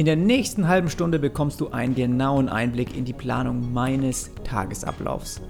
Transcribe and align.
In 0.00 0.06
der 0.06 0.16
nächsten 0.16 0.66
halben 0.66 0.88
Stunde 0.88 1.18
bekommst 1.18 1.60
du 1.60 1.72
einen 1.72 1.94
genauen 1.94 2.48
Einblick 2.48 2.96
in 2.96 3.04
die 3.04 3.12
Planung 3.12 3.70
meines 3.70 4.30
Tagesablaufs. 4.44 5.42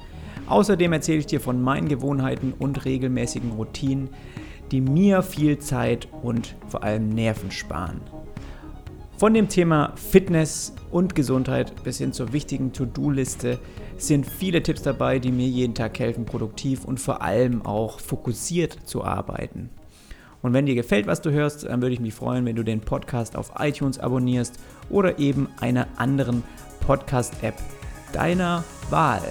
Außerdem 0.48 0.92
erzähle 0.92 1.18
ich 1.18 1.26
dir 1.26 1.40
von 1.40 1.62
meinen 1.62 1.86
Gewohnheiten 1.86 2.52
und 2.58 2.84
regelmäßigen 2.84 3.52
Routinen, 3.52 4.08
die 4.72 4.80
mir 4.80 5.22
viel 5.22 5.60
Zeit 5.60 6.08
und 6.22 6.56
vor 6.66 6.82
allem 6.82 7.10
Nerven 7.10 7.52
sparen. 7.52 8.00
Von 9.18 9.34
dem 9.34 9.48
Thema 9.48 9.92
Fitness 9.94 10.74
und 10.90 11.14
Gesundheit 11.14 11.84
bis 11.84 11.98
hin 11.98 12.12
zur 12.12 12.32
wichtigen 12.32 12.72
To-Do-Liste 12.72 13.60
sind 13.98 14.26
viele 14.26 14.64
Tipps 14.64 14.82
dabei, 14.82 15.20
die 15.20 15.30
mir 15.30 15.46
jeden 15.46 15.76
Tag 15.76 15.96
helfen, 16.00 16.24
produktiv 16.24 16.84
und 16.84 16.98
vor 16.98 17.22
allem 17.22 17.64
auch 17.64 18.00
fokussiert 18.00 18.78
zu 18.82 19.04
arbeiten. 19.04 19.70
Und 20.42 20.52
wenn 20.52 20.66
dir 20.66 20.74
gefällt, 20.74 21.06
was 21.06 21.20
du 21.20 21.30
hörst, 21.30 21.64
dann 21.64 21.82
würde 21.82 21.94
ich 21.94 22.00
mich 22.00 22.14
freuen, 22.14 22.44
wenn 22.46 22.56
du 22.56 22.62
den 22.62 22.80
Podcast 22.80 23.36
auf 23.36 23.52
iTunes 23.58 23.98
abonnierst 23.98 24.58
oder 24.88 25.18
eben 25.18 25.48
einer 25.60 25.86
anderen 25.96 26.42
Podcast-App 26.80 27.54
deiner 28.12 28.64
Wahl. 28.88 29.22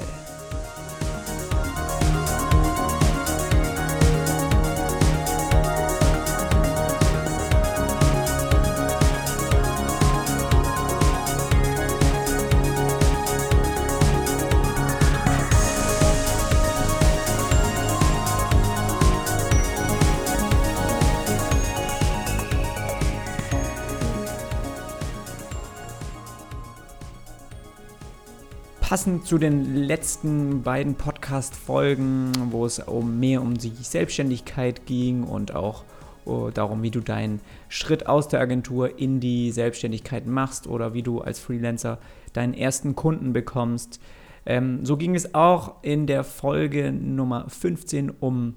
Passend 28.89 29.23
zu 29.23 29.37
den 29.37 29.75
letzten 29.75 30.63
beiden 30.63 30.95
Podcast-Folgen, 30.95 32.31
wo 32.49 32.65
es 32.65 32.79
um 32.79 33.19
mehr 33.19 33.39
um 33.39 33.53
die 33.53 33.69
Selbstständigkeit 33.69 34.87
ging 34.87 35.25
und 35.25 35.53
auch 35.53 35.83
uh, 36.25 36.49
darum, 36.49 36.81
wie 36.81 36.89
du 36.89 36.99
deinen 36.99 37.39
Schritt 37.67 38.07
aus 38.07 38.29
der 38.29 38.39
Agentur 38.39 38.97
in 38.97 39.19
die 39.19 39.51
Selbstständigkeit 39.51 40.25
machst 40.25 40.65
oder 40.65 40.95
wie 40.95 41.03
du 41.03 41.21
als 41.21 41.37
Freelancer 41.37 41.99
deinen 42.33 42.55
ersten 42.55 42.95
Kunden 42.95 43.31
bekommst. 43.31 44.01
Ähm, 44.47 44.83
so 44.83 44.97
ging 44.97 45.13
es 45.13 45.35
auch 45.35 45.83
in 45.83 46.07
der 46.07 46.23
Folge 46.23 46.91
Nummer 46.91 47.47
15 47.47 48.09
um 48.09 48.55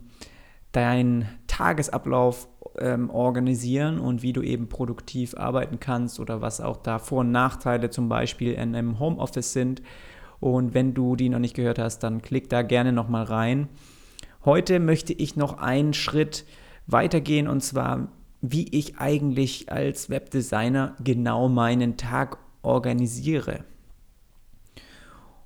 deinen 0.73 1.29
Tagesablauf 1.47 2.48
ähm, 2.79 3.11
organisieren 3.11 3.98
und 3.98 4.23
wie 4.23 4.33
du 4.33 4.41
eben 4.41 4.70
produktiv 4.70 5.35
arbeiten 5.37 5.79
kannst 5.79 6.20
oder 6.20 6.41
was 6.41 6.62
auch 6.62 6.79
da 6.79 6.98
Vor- 6.98 7.20
und 7.20 7.33
Nachteile 7.33 7.91
zum 7.91 8.09
Beispiel 8.09 8.55
in 8.55 8.75
einem 8.75 8.98
Homeoffice 8.98 9.53
sind. 9.53 9.83
Und 10.43 10.75
wenn 10.75 10.93
du 10.93 11.15
die 11.15 11.29
noch 11.29 11.39
nicht 11.39 11.55
gehört 11.55 11.79
hast, 11.79 12.01
dann 12.01 12.21
klick 12.21 12.51
da 12.51 12.62
gerne 12.62 12.93
nochmal 12.93 13.23
rein. 13.23 13.69
Heute 14.45 14.81
möchte 14.81 15.12
ich 15.12 15.37
noch 15.37 15.59
einen 15.59 15.95
Schritt 15.95 16.45
weitergehen 16.89 17.47
und 17.47 17.62
zwar, 17.62 18.09
wie 18.41 18.67
ich 18.77 18.98
eigentlich 18.98 19.70
als 19.70 20.11
Webdesigner 20.11 20.97
genau 21.03 21.48
meinen 21.48 21.97
Tag 21.97 22.39
organisiere. 22.63 23.65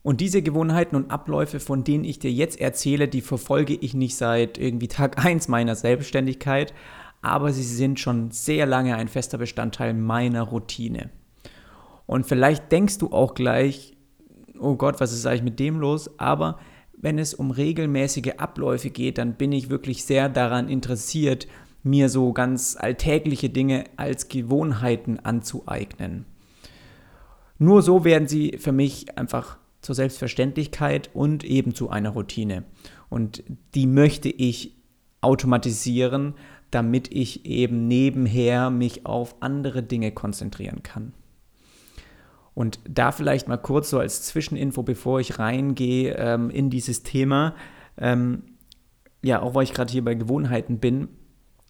Und 0.02 0.22
diese 0.22 0.40
Gewohnheiten 0.40 0.96
und 0.96 1.10
Abläufe, 1.10 1.60
von 1.60 1.84
denen 1.84 2.04
ich 2.04 2.18
dir 2.18 2.32
jetzt 2.32 2.58
erzähle, 2.58 3.06
die 3.06 3.20
verfolge 3.20 3.74
ich 3.74 3.92
nicht 3.92 4.16
seit 4.16 4.56
irgendwie 4.56 4.88
Tag 4.88 5.22
1 5.26 5.48
meiner 5.48 5.74
Selbstständigkeit, 5.74 6.72
aber 7.20 7.52
sie 7.52 7.64
sind 7.64 8.00
schon 8.00 8.30
sehr 8.30 8.64
lange 8.64 8.96
ein 8.96 9.08
fester 9.08 9.36
Bestandteil 9.36 9.92
meiner 9.92 10.44
Routine. 10.44 11.10
Und 12.06 12.24
vielleicht 12.24 12.72
denkst 12.72 12.96
du 12.96 13.12
auch 13.12 13.34
gleich, 13.34 13.95
oh 14.60 14.76
Gott, 14.76 15.00
was 15.00 15.12
ist 15.12 15.26
eigentlich 15.26 15.42
mit 15.42 15.60
dem 15.60 15.78
los? 15.78 16.10
Aber 16.18 16.58
wenn 16.96 17.18
es 17.18 17.34
um 17.34 17.50
regelmäßige 17.50 18.34
Abläufe 18.38 18.90
geht, 18.90 19.18
dann 19.18 19.34
bin 19.34 19.52
ich 19.52 19.70
wirklich 19.70 20.04
sehr 20.04 20.28
daran 20.28 20.68
interessiert, 20.68 21.46
mir 21.82 22.08
so 22.08 22.32
ganz 22.32 22.76
alltägliche 22.78 23.48
Dinge 23.48 23.84
als 23.96 24.28
Gewohnheiten 24.28 25.20
anzueignen. 25.20 26.26
Nur 27.58 27.82
so 27.82 28.04
werden 28.04 28.28
sie 28.28 28.56
für 28.58 28.72
mich 28.72 29.16
einfach 29.16 29.58
zur 29.80 29.94
Selbstverständlichkeit 29.94 31.10
und 31.14 31.44
eben 31.44 31.74
zu 31.74 31.90
einer 31.90 32.10
Routine. 32.10 32.64
Und 33.08 33.44
die 33.74 33.86
möchte 33.86 34.28
ich 34.28 34.74
automatisieren, 35.20 36.34
damit 36.70 37.12
ich 37.12 37.46
eben 37.46 37.86
nebenher 37.86 38.70
mich 38.70 39.06
auf 39.06 39.36
andere 39.40 39.82
Dinge 39.82 40.12
konzentrieren 40.12 40.82
kann. 40.82 41.12
Und 42.56 42.80
da 42.88 43.12
vielleicht 43.12 43.48
mal 43.48 43.58
kurz 43.58 43.90
so 43.90 43.98
als 43.98 44.22
Zwischeninfo, 44.22 44.82
bevor 44.82 45.20
ich 45.20 45.38
reingehe 45.38 46.16
ähm, 46.16 46.48
in 46.48 46.70
dieses 46.70 47.02
Thema, 47.02 47.54
ähm, 47.98 48.44
ja, 49.22 49.42
auch 49.42 49.54
weil 49.54 49.64
ich 49.64 49.74
gerade 49.74 49.92
hier 49.92 50.02
bei 50.02 50.14
Gewohnheiten 50.14 50.78
bin. 50.78 51.08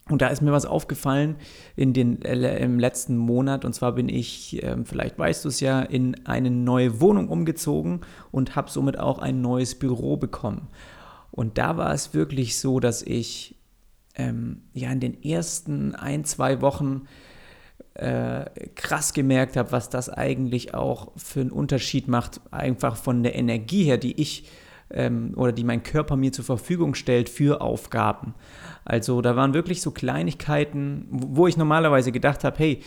Und 0.08 0.22
da 0.22 0.28
ist 0.28 0.42
mir 0.42 0.52
was 0.52 0.64
aufgefallen 0.64 1.34
in 1.74 1.92
den, 1.92 2.22
äh, 2.22 2.58
im 2.58 2.78
letzten 2.78 3.16
Monat. 3.16 3.64
Und 3.64 3.72
zwar 3.72 3.96
bin 3.96 4.08
ich, 4.08 4.62
äh, 4.62 4.76
vielleicht 4.84 5.18
weißt 5.18 5.44
du 5.44 5.48
es 5.48 5.58
ja, 5.58 5.82
in 5.82 6.24
eine 6.24 6.52
neue 6.52 7.00
Wohnung 7.00 7.30
umgezogen 7.30 8.02
und 8.30 8.54
habe 8.54 8.70
somit 8.70 8.96
auch 8.96 9.18
ein 9.18 9.40
neues 9.40 9.74
Büro 9.74 10.16
bekommen. 10.16 10.68
Und 11.32 11.58
da 11.58 11.76
war 11.76 11.92
es 11.92 12.14
wirklich 12.14 12.60
so, 12.60 12.78
dass 12.78 13.02
ich 13.02 13.56
ähm, 14.14 14.62
ja 14.72 14.92
in 14.92 15.00
den 15.00 15.20
ersten 15.20 15.96
ein, 15.96 16.24
zwei 16.24 16.60
Wochen 16.60 17.08
äh, 17.98 18.44
krass 18.74 19.12
gemerkt 19.12 19.56
habe, 19.56 19.72
was 19.72 19.88
das 19.88 20.08
eigentlich 20.08 20.74
auch 20.74 21.12
für 21.16 21.40
einen 21.40 21.50
Unterschied 21.50 22.08
macht, 22.08 22.40
einfach 22.50 22.96
von 22.96 23.22
der 23.22 23.34
Energie 23.34 23.84
her, 23.84 23.98
die 23.98 24.20
ich 24.20 24.48
ähm, 24.90 25.32
oder 25.36 25.52
die 25.52 25.64
mein 25.64 25.82
Körper 25.82 26.16
mir 26.16 26.32
zur 26.32 26.44
Verfügung 26.44 26.94
stellt 26.94 27.28
für 27.28 27.60
Aufgaben. 27.60 28.34
Also 28.84 29.20
da 29.20 29.34
waren 29.34 29.54
wirklich 29.54 29.80
so 29.80 29.90
Kleinigkeiten, 29.90 31.06
wo 31.10 31.46
ich 31.46 31.56
normalerweise 31.56 32.12
gedacht 32.12 32.44
habe, 32.44 32.58
hey, 32.58 32.80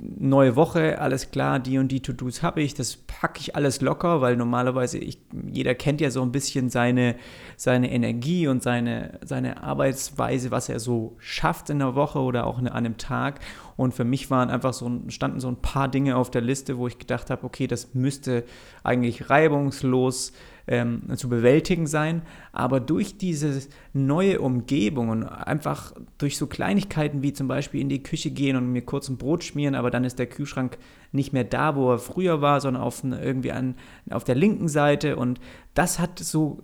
neue 0.00 0.56
Woche, 0.56 1.00
alles 1.00 1.30
klar, 1.30 1.60
die 1.60 1.78
und 1.78 1.88
die 1.88 2.00
To-Dos 2.00 2.42
habe 2.42 2.62
ich, 2.62 2.74
das 2.74 2.96
packe 2.96 3.40
ich 3.40 3.54
alles 3.54 3.80
locker, 3.80 4.20
weil 4.20 4.36
normalerweise, 4.36 4.98
ich, 4.98 5.18
jeder 5.52 5.74
kennt 5.74 6.00
ja 6.00 6.10
so 6.10 6.22
ein 6.22 6.32
bisschen 6.32 6.68
seine, 6.68 7.16
seine 7.56 7.90
Energie 7.92 8.48
und 8.48 8.62
seine, 8.62 9.20
seine 9.24 9.62
Arbeitsweise, 9.62 10.50
was 10.50 10.68
er 10.68 10.80
so 10.80 11.16
schafft 11.18 11.70
in 11.70 11.78
der 11.78 11.94
Woche 11.94 12.18
oder 12.18 12.46
auch 12.46 12.58
an 12.58 12.68
einem 12.68 12.96
Tag. 12.96 13.40
Und 13.76 13.94
für 13.94 14.04
mich 14.04 14.30
waren 14.30 14.50
einfach 14.50 14.72
so, 14.72 14.90
standen 15.08 15.40
so 15.40 15.48
ein 15.48 15.62
paar 15.62 15.88
Dinge 15.88 16.16
auf 16.16 16.30
der 16.30 16.42
Liste, 16.42 16.78
wo 16.78 16.88
ich 16.88 16.98
gedacht 16.98 17.30
habe, 17.30 17.44
okay, 17.44 17.66
das 17.66 17.94
müsste 17.94 18.44
eigentlich 18.82 19.30
reibungslos 19.30 20.32
ähm, 20.66 21.02
zu 21.16 21.28
bewältigen 21.28 21.86
sein. 21.86 22.22
Aber 22.52 22.80
durch 22.80 23.18
diese 23.18 23.60
neue 23.92 24.40
Umgebung 24.40 25.08
und 25.08 25.24
einfach 25.24 25.92
durch 26.18 26.38
so 26.38 26.46
Kleinigkeiten 26.46 27.22
wie 27.22 27.32
zum 27.32 27.48
Beispiel 27.48 27.80
in 27.80 27.88
die 27.88 28.02
Küche 28.02 28.30
gehen 28.30 28.56
und 28.56 28.72
mir 28.72 28.82
kurz 28.82 29.08
ein 29.08 29.18
Brot 29.18 29.44
schmieren, 29.44 29.74
aber 29.74 29.90
dann 29.90 30.04
ist 30.04 30.18
der 30.18 30.26
Kühlschrank 30.26 30.78
nicht 31.12 31.32
mehr 31.32 31.44
da, 31.44 31.76
wo 31.76 31.92
er 31.92 31.98
früher 31.98 32.40
war, 32.40 32.60
sondern 32.60 32.82
auf, 32.82 33.04
irgendwie 33.04 33.52
an, 33.52 33.76
auf 34.10 34.24
der 34.24 34.34
linken 34.34 34.68
Seite. 34.68 35.16
Und 35.16 35.40
das 35.74 35.98
hat 35.98 36.18
so 36.18 36.60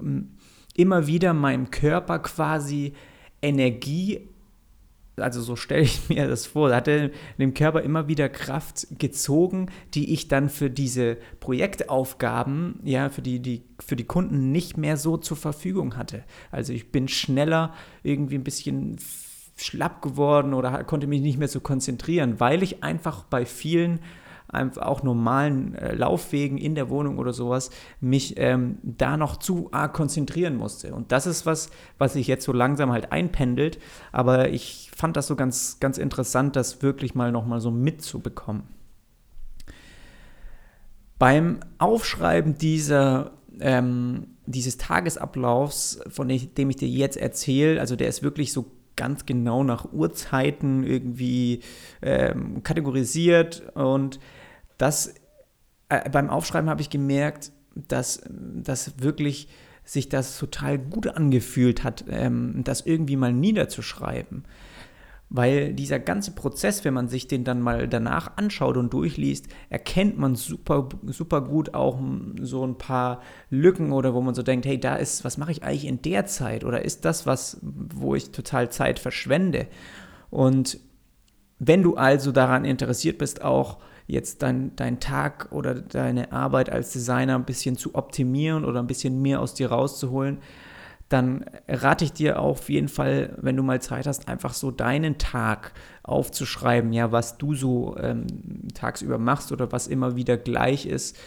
immer 0.75 1.07
wieder 1.07 1.35
meinem 1.35 1.71
Körper 1.71 2.19
quasi 2.21 2.95
Energie 3.43 4.29
also 5.21 5.41
so 5.43 5.57
stelle 5.57 5.83
ich 5.83 6.01
mir 6.09 6.29
das 6.29 6.47
vor, 6.47 6.75
hat 6.75 6.89
er 6.89 7.11
dem 7.39 7.55
Körper 7.55 7.83
immer 7.83 8.09
wieder 8.09 8.29
Kraft 8.29 8.87
gezogen, 8.99 9.71
die 9.95 10.13
ich 10.13 10.29
dann 10.29 10.49
für 10.49 10.71
diese 10.71 11.17
Projektaufgaben, 11.41 12.81
ja, 12.85 13.11
für 13.11 13.23
die, 13.23 13.41
die, 13.41 13.65
für 13.79 13.97
die 13.97 14.05
Kunden 14.05 14.53
nicht 14.53 14.77
mehr 14.77 14.97
so 14.97 15.17
zur 15.17 15.37
Verfügung 15.37 15.97
hatte. 15.97 16.25
Also 16.51 16.73
ich 16.73 16.93
bin 16.93 17.09
schneller 17.09 17.75
irgendwie 18.03 18.37
ein 18.37 18.45
bisschen 18.45 18.99
schlapp 19.57 20.03
geworden 20.03 20.55
oder 20.55 20.85
konnte 20.85 21.07
mich 21.07 21.21
nicht 21.21 21.39
mehr 21.39 21.49
so 21.49 21.61
konzentrieren, 21.61 22.41
weil 22.41 22.63
ich 22.63 22.83
einfach 22.83 23.25
bei 23.25 23.45
vielen 23.45 24.01
auch 24.53 25.03
normalen 25.03 25.75
äh, 25.77 25.95
Laufwegen 25.95 26.59
in 26.59 26.75
der 26.75 26.91
Wohnung 26.91 27.19
oder 27.19 27.33
sowas, 27.33 27.71
mich 28.01 28.35
ähm, 28.37 28.79
da 28.83 29.17
noch 29.17 29.37
zu 29.37 29.69
arg 29.73 29.93
konzentrieren 29.93 30.57
musste. 30.57 30.95
Und 30.95 31.13
das 31.13 31.27
ist 31.27 31.47
was, 31.47 31.71
was 31.99 32.15
sich 32.15 32.27
jetzt 32.27 32.45
so 32.45 32.53
langsam 32.53 32.91
halt 32.91 33.13
einpendelt. 33.13 33.79
Aber 34.13 34.49
ich 34.49 34.90
fand 35.01 35.17
das 35.17 35.27
so 35.27 35.37
ganz, 35.37 35.79
ganz 35.81 35.99
interessant, 35.99 36.57
das 36.57 36.83
wirklich 36.83 37.15
mal 37.15 37.33
nochmal 37.33 37.61
so 37.61 37.71
mitzubekommen. 37.71 38.65
Beim 41.19 41.61
Aufschreiben 41.79 42.57
dieser, 42.57 43.33
ähm, 43.61 44.29
dieses 44.47 44.77
Tagesablaufs, 44.77 46.01
von 46.09 46.29
dem 46.29 46.71
ich 46.71 46.77
dir 46.77 46.89
jetzt 46.89 47.17
erzähle, 47.17 47.81
also 47.81 47.97
der 47.97 48.09
ist 48.09 48.23
wirklich 48.23 48.53
so 48.53 48.71
ganz 48.97 49.27
genau 49.27 49.65
nach 49.65 49.93
Uhrzeiten 49.93 50.85
irgendwie 50.85 51.61
ähm, 52.03 52.63
kategorisiert 52.63 53.63
und 53.75 54.21
das 54.77 55.15
äh, 55.89 56.09
beim 56.11 56.31
Aufschreiben 56.31 56.69
habe 56.69 56.83
ich 56.83 56.91
gemerkt, 56.91 57.53
dass 57.75 58.23
das 58.29 59.01
wirklich 59.01 59.49
sich 59.85 60.09
das 60.09 60.39
total 60.39 60.79
gut 60.79 61.07
angefühlt 61.07 61.85
hat, 61.85 62.05
ähm, 62.09 62.63
das 62.65 62.83
irgendwie 62.83 63.17
mal 63.17 63.33
niederzuschreiben. 63.33 64.45
Weil 65.31 65.73
dieser 65.73 66.01
ganze 66.01 66.33
Prozess, 66.33 66.85
wenn 66.85 66.93
man 66.93 67.09
sich 67.09 67.29
den 67.29 67.45
dann 67.45 67.63
mal 67.63 67.87
danach 67.87 68.37
anschaut 68.37 68.77
und 68.77 68.93
durchliest, 68.93 69.47
erkennt 69.71 70.19
man 70.19 70.35
super, 70.35 70.89
super 71.07 71.41
gut 71.41 71.73
auch 71.73 72.01
so 72.41 72.67
ein 72.67 72.77
paar 72.77 73.23
Lücken 73.49 73.93
oder 73.93 74.13
wo 74.13 74.21
man 74.21 74.35
so 74.35 74.43
denkt, 74.43 74.67
hey, 74.67 74.79
da 74.79 74.97
ist, 74.97 75.25
was 75.25 75.39
mache 75.39 75.53
ich 75.53 75.63
eigentlich 75.63 75.87
in 75.87 76.03
der 76.03 76.27
Zeit 76.27 76.65
oder 76.65 76.85
ist 76.85 77.05
das 77.05 77.27
was, 77.27 77.61
wo 77.63 78.17
ich 78.17 78.33
total 78.33 78.71
Zeit 78.71 78.99
verschwende? 78.99 79.69
Und 80.31 80.81
wenn 81.61 81.85
du 81.85 81.95
also 81.95 82.33
daran 82.33 82.65
interessiert 82.65 83.19
bist, 83.19 83.43
auch 83.43 83.79
jetzt 84.09 84.43
deinen 84.43 84.75
dein 84.75 84.99
Tag 84.99 85.53
oder 85.53 85.75
deine 85.75 86.33
Arbeit 86.33 86.71
als 86.71 86.93
Designer 86.93 87.37
ein 87.37 87.45
bisschen 87.45 87.77
zu 87.77 87.95
optimieren 87.95 88.65
oder 88.65 88.81
ein 88.81 88.89
bisschen 88.89 89.23
mehr 89.23 89.41
aus 89.41 89.55
dir 89.55 89.71
rauszuholen, 89.71 90.39
dann 91.11 91.45
rate 91.69 92.05
ich 92.05 92.13
dir 92.13 92.39
auf 92.39 92.71
jeden 92.71 92.89
Fall, 92.89 93.37
wenn 93.43 93.57
du 93.57 93.65
mal 93.65 93.83
Zeit 93.83 94.07
hast, 94.07 94.29
einfach 94.29 94.55
so 94.55 94.71
deinen 94.71 95.19
Tag 95.19 95.73
aufzuschreiben, 96.05 96.93
ja, 96.93 97.11
was 97.11 97.37
du 97.37 97.55
so 97.55 97.97
ähm, 97.99 98.27
tagsüber 98.75 99.19
machst 99.19 99.51
oder 99.51 99.73
was 99.73 99.89
immer 99.89 100.15
wieder 100.15 100.37
gleich 100.37 100.87
ist, 100.87 101.19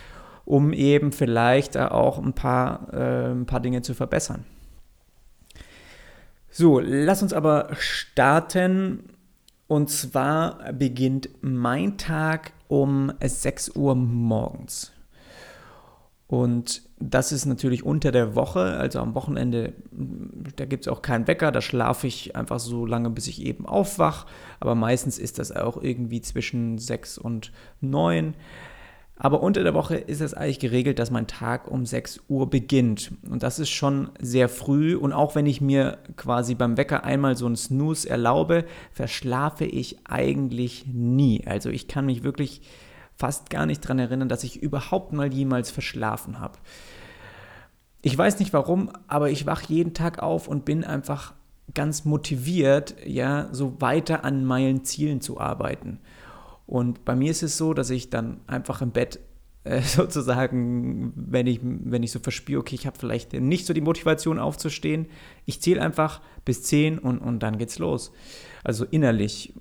um 0.45 0.71
eben 0.71 1.12
vielleicht 1.12 1.77
auch 1.77 2.18
ein 2.18 2.33
paar, 2.33 2.94
äh, 2.94 3.31
ein 3.31 3.45
paar 3.45 3.59
Dinge 3.59 3.81
zu 3.81 3.94
verbessern. 3.94 4.45
So, 6.50 6.80
lass 6.80 7.21
uns 7.21 7.33
aber 7.33 7.69
starten. 7.77 9.09
Und 9.68 9.89
zwar 9.89 10.71
beginnt 10.71 11.30
mein 11.41 11.97
Tag 11.97 12.53
um 12.69 13.12
6 13.21 13.75
Uhr 13.75 13.95
morgens. 13.95 14.94
Und 16.27 16.83
das 17.10 17.32
ist 17.32 17.46
natürlich 17.46 17.84
unter 17.84 18.12
der 18.12 18.36
Woche, 18.36 18.78
also 18.78 19.00
am 19.00 19.14
Wochenende, 19.14 19.74
da 20.56 20.66
gibt 20.66 20.86
es 20.86 20.88
auch 20.88 21.02
keinen 21.02 21.28
Wecker, 21.28 21.52
da 21.52 21.62
schlafe 21.62 22.08
ich 22.08 22.36
einfach 22.36 22.60
so 22.60 22.86
lange, 22.86 23.10
bis 23.10 23.28
ich 23.28 23.42
eben 23.46 23.66
aufwach. 23.66 24.26
Aber 24.60 24.74
meistens 24.74 25.20
ist 25.20 25.38
das 25.38 25.52
auch 25.52 25.82
irgendwie 25.82 26.22
zwischen 26.22 26.78
6 26.78 27.18
und 27.18 27.52
9. 27.82 28.36
Aber 29.16 29.44
unter 29.44 29.64
der 29.64 29.74
Woche 29.74 29.96
ist 29.96 30.22
es 30.22 30.34
eigentlich 30.34 30.60
geregelt, 30.60 30.98
dass 30.98 31.12
mein 31.12 31.28
Tag 31.28 31.70
um 31.70 31.86
6 31.86 32.22
Uhr 32.30 32.50
beginnt. 32.50 33.12
Und 33.30 33.44
das 33.44 33.60
ist 33.60 33.70
schon 33.70 34.10
sehr 34.20 34.48
früh. 34.50 34.96
Und 34.96 35.14
auch 35.14 35.36
wenn 35.36 35.46
ich 35.46 35.62
mir 35.62 36.00
quasi 36.16 36.56
beim 36.56 36.78
Wecker 36.78 37.04
einmal 37.04 37.36
so 37.36 37.46
einen 37.46 37.56
Snooze 37.56 38.10
erlaube, 38.10 38.66
verschlafe 38.92 39.66
ich 39.66 40.00
eigentlich 40.06 40.86
nie. 40.88 41.46
Also 41.46 41.70
ich 41.70 41.88
kann 41.88 42.06
mich 42.06 42.24
wirklich 42.24 42.62
fast 43.18 43.50
gar 43.50 43.65
nicht 43.65 43.83
daran 43.83 44.00
erinnern, 44.00 44.30
dass 44.30 44.44
ich 44.44 44.62
überhaupt 44.62 45.13
mal 45.13 45.33
jemals 45.33 45.71
verschlafen 45.71 46.39
habe. 46.39 46.57
Ich 48.01 48.18
weiß 48.18 48.39
nicht 48.39 48.54
warum, 48.54 48.92
aber 49.07 49.30
ich 49.30 49.45
wache 49.45 49.65
jeden 49.74 49.94
Tag 49.94 50.21
auf 50.21 50.48
und 50.48 50.65
bin 50.65 50.83
einfach 50.83 51.33
ganz 51.74 52.06
motiviert, 52.06 52.95
ja, 53.06 53.48
so 53.51 53.80
weiter 53.80 54.25
an 54.25 54.45
meinen 54.45 54.83
Zielen 54.83 55.21
zu 55.21 55.39
arbeiten. 55.39 56.00
Und 56.65 57.06
bei 57.06 57.15
mir 57.15 57.31
ist 57.31 57.44
es 57.44 57.57
so, 57.57 57.74
dass 57.74 57.89
ich 57.89 58.10
dann 58.10 58.42
einfach 58.48 58.81
im 58.81 58.92
Bett 58.92 59.19
äh, 59.63 59.81
sozusagen, 59.83 61.13
wenn 61.16 61.48
ich, 61.48 61.59
wenn 61.63 62.04
ich 62.04 62.12
so 62.12 62.19
verspüre, 62.19 62.59
okay, 62.59 62.75
ich 62.75 62.86
habe 62.86 63.00
vielleicht 63.00 63.33
nicht 63.33 63.66
so 63.66 63.74
die 63.74 63.81
Motivation 63.81 64.39
aufzustehen, 64.39 65.07
ich 65.45 65.62
zähle 65.62 65.81
einfach 65.81 66.21
bis 66.45 66.63
10 66.63 67.00
und, 67.00 67.19
und 67.19 67.39
dann 67.39 67.57
geht's 67.57 67.80
los. 67.80 68.12
Also 68.63 68.86
innerlich. 68.86 69.54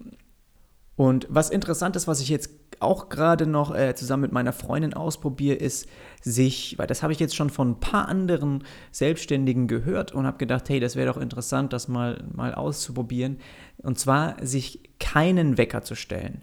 Und 0.96 1.26
was 1.30 1.50
interessant 1.50 1.96
ist, 1.96 2.08
was 2.08 2.20
ich 2.20 2.28
jetzt 2.28 2.50
auch 2.82 3.08
gerade 3.08 3.46
noch 3.46 3.74
äh, 3.74 3.94
zusammen 3.94 4.22
mit 4.22 4.32
meiner 4.32 4.52
Freundin 4.52 4.94
ausprobiere, 4.94 5.56
ist 5.56 5.88
sich, 6.20 6.76
weil 6.78 6.86
das 6.86 7.02
habe 7.02 7.12
ich 7.12 7.20
jetzt 7.20 7.36
schon 7.36 7.50
von 7.50 7.70
ein 7.70 7.80
paar 7.80 8.08
anderen 8.08 8.64
Selbstständigen 8.90 9.66
gehört 9.66 10.12
und 10.12 10.26
habe 10.26 10.38
gedacht, 10.38 10.68
hey, 10.68 10.80
das 10.80 10.96
wäre 10.96 11.12
doch 11.12 11.20
interessant, 11.20 11.72
das 11.72 11.88
mal, 11.88 12.24
mal 12.32 12.54
auszuprobieren. 12.54 13.38
Und 13.78 13.98
zwar 13.98 14.36
sich 14.44 14.80
keinen 14.98 15.58
Wecker 15.58 15.82
zu 15.82 15.94
stellen 15.94 16.42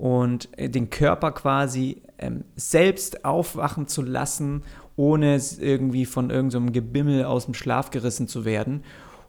und 0.00 0.48
äh, 0.58 0.70
den 0.70 0.88
Körper 0.88 1.32
quasi 1.32 2.02
ähm, 2.18 2.44
selbst 2.56 3.24
aufwachen 3.24 3.86
zu 3.86 4.00
lassen, 4.02 4.62
ohne 4.96 5.40
irgendwie 5.58 6.06
von 6.06 6.30
irgendeinem 6.30 6.68
so 6.68 6.72
Gebimmel 6.72 7.24
aus 7.24 7.44
dem 7.44 7.54
Schlaf 7.54 7.90
gerissen 7.90 8.26
zu 8.26 8.44
werden. 8.44 8.82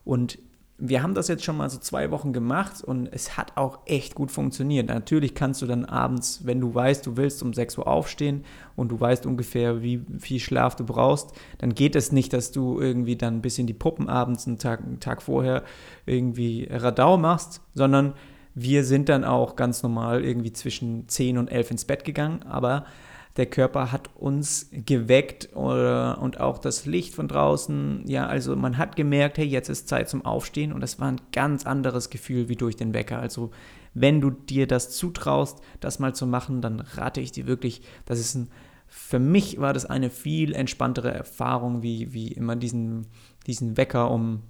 Und 0.06 0.39
wir 0.83 1.04
haben 1.04 1.13
das 1.13 1.28
jetzt 1.28 1.44
schon 1.44 1.57
mal 1.57 1.69
so 1.69 1.78
zwei 1.78 2.10
Wochen 2.10 2.33
gemacht 2.33 2.83
und 2.83 3.07
es 3.13 3.38
hat 3.38 3.56
auch 3.56 3.80
echt 3.86 4.16
gut 4.16 4.31
funktioniert. 4.31 4.88
Natürlich 4.88 5.36
kannst 5.36 5.62
du 5.62 5.68
dann 5.68 5.86
abends, 5.86 6.42
wenn 6.44 6.60
du 6.60 6.74
weißt, 6.74 7.06
du 7.06 7.18
willst 7.18 7.44
um 7.44 7.54
6 7.54 7.78
Uhr 7.78 7.88
aufstehen 7.88 8.44
und 8.75 8.89
du 8.89 9.00
weißt 9.00 9.28
ungefähr, 9.28 9.83
wie 9.83 10.04
viel 10.18 10.39
Schlaf 10.39 10.75
du 10.75 10.83
brauchst, 10.83 11.33
dann 11.60 11.75
geht 11.75 11.95
es 11.95 12.12
nicht, 12.12 12.33
dass 12.33 12.51
du 12.51 12.80
irgendwie 12.80 13.16
dann 13.16 13.36
ein 13.36 13.42
bisschen 13.44 13.68
die 13.68 13.75
Puppen 13.75 14.10
abends 14.10 14.48
einen 14.48 14.57
Tag, 14.57 14.81
einen 14.81 15.00
Tag 15.00 15.22
vorher 15.22 15.63
irgendwie 16.07 16.68
Radau 16.72 17.16
machst, 17.16 17.62
sondern 17.75 18.13
wir 18.56 18.83
sind 18.83 19.07
dann 19.07 19.24
auch 19.24 19.56
ganz 19.56 19.83
normal 19.83 20.25
irgendwie 20.25 20.51
zwischen 20.51 21.07
10 21.07 21.38
und 21.38 21.51
11 21.51 21.72
ins 21.72 21.86
Bett 21.86 22.04
gegangen, 22.04 22.42
aber 22.50 22.86
der 23.38 23.45
Körper 23.45 23.92
hat 23.92 24.10
uns 24.16 24.69
geweckt 24.72 25.56
oder, 25.56 26.22
und 26.22 26.39
auch 26.39 26.57
das 26.57 26.86
Licht 26.86 27.16
von 27.16 27.28
draußen. 27.28 28.04
Ja, 28.07 28.28
also 28.28 28.56
man 28.56 28.78
hat 28.78 28.95
gemerkt, 28.95 29.38
hey, 29.38 29.45
jetzt 29.45 29.69
ist 29.69 29.88
Zeit 29.88 30.10
zum 30.10 30.25
Aufstehen 30.25 30.74
und 30.74 30.81
das 30.81 31.00
war 31.00 31.07
ein 31.07 31.22
ganz 31.31 31.66
anderes 31.66 32.10
Gefühl 32.10 32.50
wie 32.50 32.56
durch 32.57 32.75
den 32.75 32.94
Wecker. 32.94 33.19
Also 33.19 33.51
wenn 33.94 34.19
du 34.22 34.31
dir 34.31 34.68
das 34.68 34.92
zutraust, 34.92 35.62
das 35.80 36.00
mal 36.00 36.13
zu 36.13 36.28
machen, 36.28 36.62
dann 36.62 36.81
rate 36.81 37.22
ich 37.22 37.31
dir 37.31 37.48
wirklich, 37.48 37.81
das 38.06 38.19
ist 38.19 38.36
ein 38.36 38.50
für 38.94 39.19
mich 39.19 39.57
war 39.57 39.72
das 39.72 39.86
eine 39.86 40.10
viel 40.10 40.54
entspanntere 40.54 41.13
Erfahrung, 41.13 41.81
wie, 41.81 42.12
wie 42.12 42.28
immer 42.28 42.57
diesen, 42.57 43.07
diesen 43.48 43.78
Wecker 43.78 44.12
um, 44.12 44.42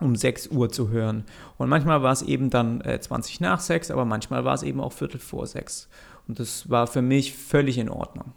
um 0.00 0.16
6 0.16 0.48
Uhr 0.48 0.70
zu 0.70 0.88
hören. 0.88 1.24
Und 1.58 1.68
manchmal 1.68 2.02
war 2.02 2.12
es 2.12 2.22
eben 2.22 2.48
dann 2.48 2.80
äh, 2.80 2.98
20 2.98 3.40
nach 3.40 3.60
6, 3.60 3.90
aber 3.90 4.06
manchmal 4.06 4.46
war 4.46 4.54
es 4.54 4.62
eben 4.62 4.80
auch 4.80 4.94
Viertel 4.94 5.20
vor 5.20 5.46
6. 5.46 5.90
Und 6.28 6.38
das 6.38 6.68
war 6.68 6.86
für 6.86 7.02
mich 7.02 7.34
völlig 7.34 7.78
in 7.78 7.88
Ordnung. 7.88 8.32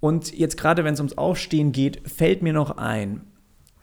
Und 0.00 0.36
jetzt 0.36 0.56
gerade 0.56 0.84
wenn 0.84 0.94
es 0.94 1.00
ums 1.00 1.16
Aufstehen 1.16 1.72
geht, 1.72 2.08
fällt 2.08 2.42
mir 2.42 2.52
noch 2.52 2.76
ein, 2.76 3.22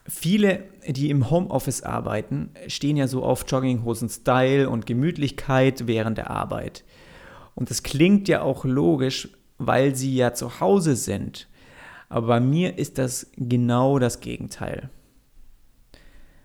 viele, 0.07 0.63
die 0.87 1.09
im 1.09 1.29
Homeoffice 1.29 1.83
arbeiten, 1.83 2.51
stehen 2.67 2.97
ja 2.97 3.07
so 3.07 3.23
auf 3.23 3.45
Jogginghosen-Style 3.47 4.69
und 4.69 4.85
Gemütlichkeit 4.85 5.87
während 5.87 6.17
der 6.17 6.29
Arbeit. 6.29 6.83
Und 7.55 7.69
das 7.69 7.83
klingt 7.83 8.27
ja 8.27 8.41
auch 8.41 8.65
logisch, 8.65 9.29
weil 9.57 9.95
sie 9.95 10.15
ja 10.15 10.33
zu 10.33 10.59
Hause 10.59 10.95
sind. 10.95 11.47
Aber 12.09 12.27
bei 12.27 12.39
mir 12.39 12.77
ist 12.77 12.97
das 12.97 13.31
genau 13.37 13.99
das 13.99 14.19
Gegenteil. 14.19 14.89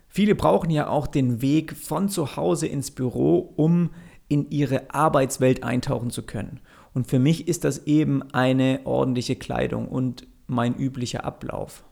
Viele 0.07 0.33
brauchen 0.33 0.71
ja 0.71 0.87
auch 0.87 1.05
den 1.05 1.41
Weg 1.41 1.75
von 1.75 2.09
zu 2.09 2.35
Hause 2.35 2.67
ins 2.67 2.91
Büro, 2.91 3.53
um 3.55 3.91
in 4.29 4.49
ihre 4.49 4.93
Arbeitswelt 4.93 5.63
eintauchen 5.63 6.11
zu 6.11 6.23
können. 6.23 6.61
Und 6.93 7.07
für 7.07 7.19
mich 7.19 7.47
ist 7.47 7.65
das 7.65 7.85
eben 7.85 8.23
eine 8.33 8.81
ordentliche 8.85 9.35
Kleidung 9.35 9.87
und 9.87 10.27
mein 10.47 10.75
üblicher 10.75 11.25
Ablauf. 11.25 11.83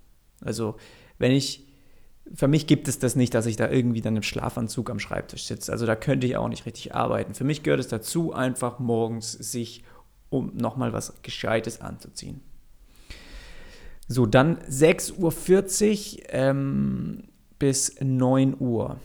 Also 0.42 0.76
wenn 1.20 1.32
ich, 1.32 1.68
für 2.34 2.48
mich 2.48 2.68
gibt 2.68 2.88
es 2.88 3.00
das 3.00 3.16
nicht, 3.16 3.34
dass 3.34 3.46
ich 3.46 3.56
da 3.56 3.70
irgendwie 3.70 4.02
dann 4.02 4.16
im 4.16 4.24
Schlafanzug 4.24 4.90
am 4.90 5.00
Schreibtisch 5.00 5.46
sitze. 5.46 5.72
Also 5.72 5.86
da 5.86 5.96
könnte 5.96 6.28
ich 6.28 6.38
auch 6.38 6.50
nicht 6.50 6.66
richtig 6.66 6.96
arbeiten. 6.96 7.34
Für 7.34 7.44
mich 7.44 7.64
gehört 7.64 7.80
es 7.80 7.88
dazu, 7.88 8.34
einfach 8.34 8.80
morgens 8.80 9.32
sich 9.34 9.84
um 10.30 10.52
nochmal 10.56 10.94
was 10.94 11.22
Gescheites 11.22 11.82
anzuziehen. 11.82 12.42
So, 14.08 14.26
dann 14.26 14.58
6.40 14.60 15.18
Uhr 15.18 16.24
ähm, 16.30 17.24
bis 17.60 17.96
9 18.00 18.56
Uhr. 18.60 19.00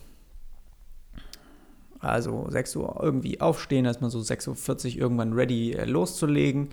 Also 2.02 2.46
6 2.48 2.76
Uhr 2.76 3.00
irgendwie 3.00 3.40
aufstehen, 3.40 3.84
dass 3.84 4.00
man 4.00 4.10
so 4.10 4.18
6.40 4.18 4.94
Uhr 4.96 5.00
irgendwann 5.00 5.32
ready 5.32 5.72
äh, 5.72 5.84
loszulegen. 5.84 6.68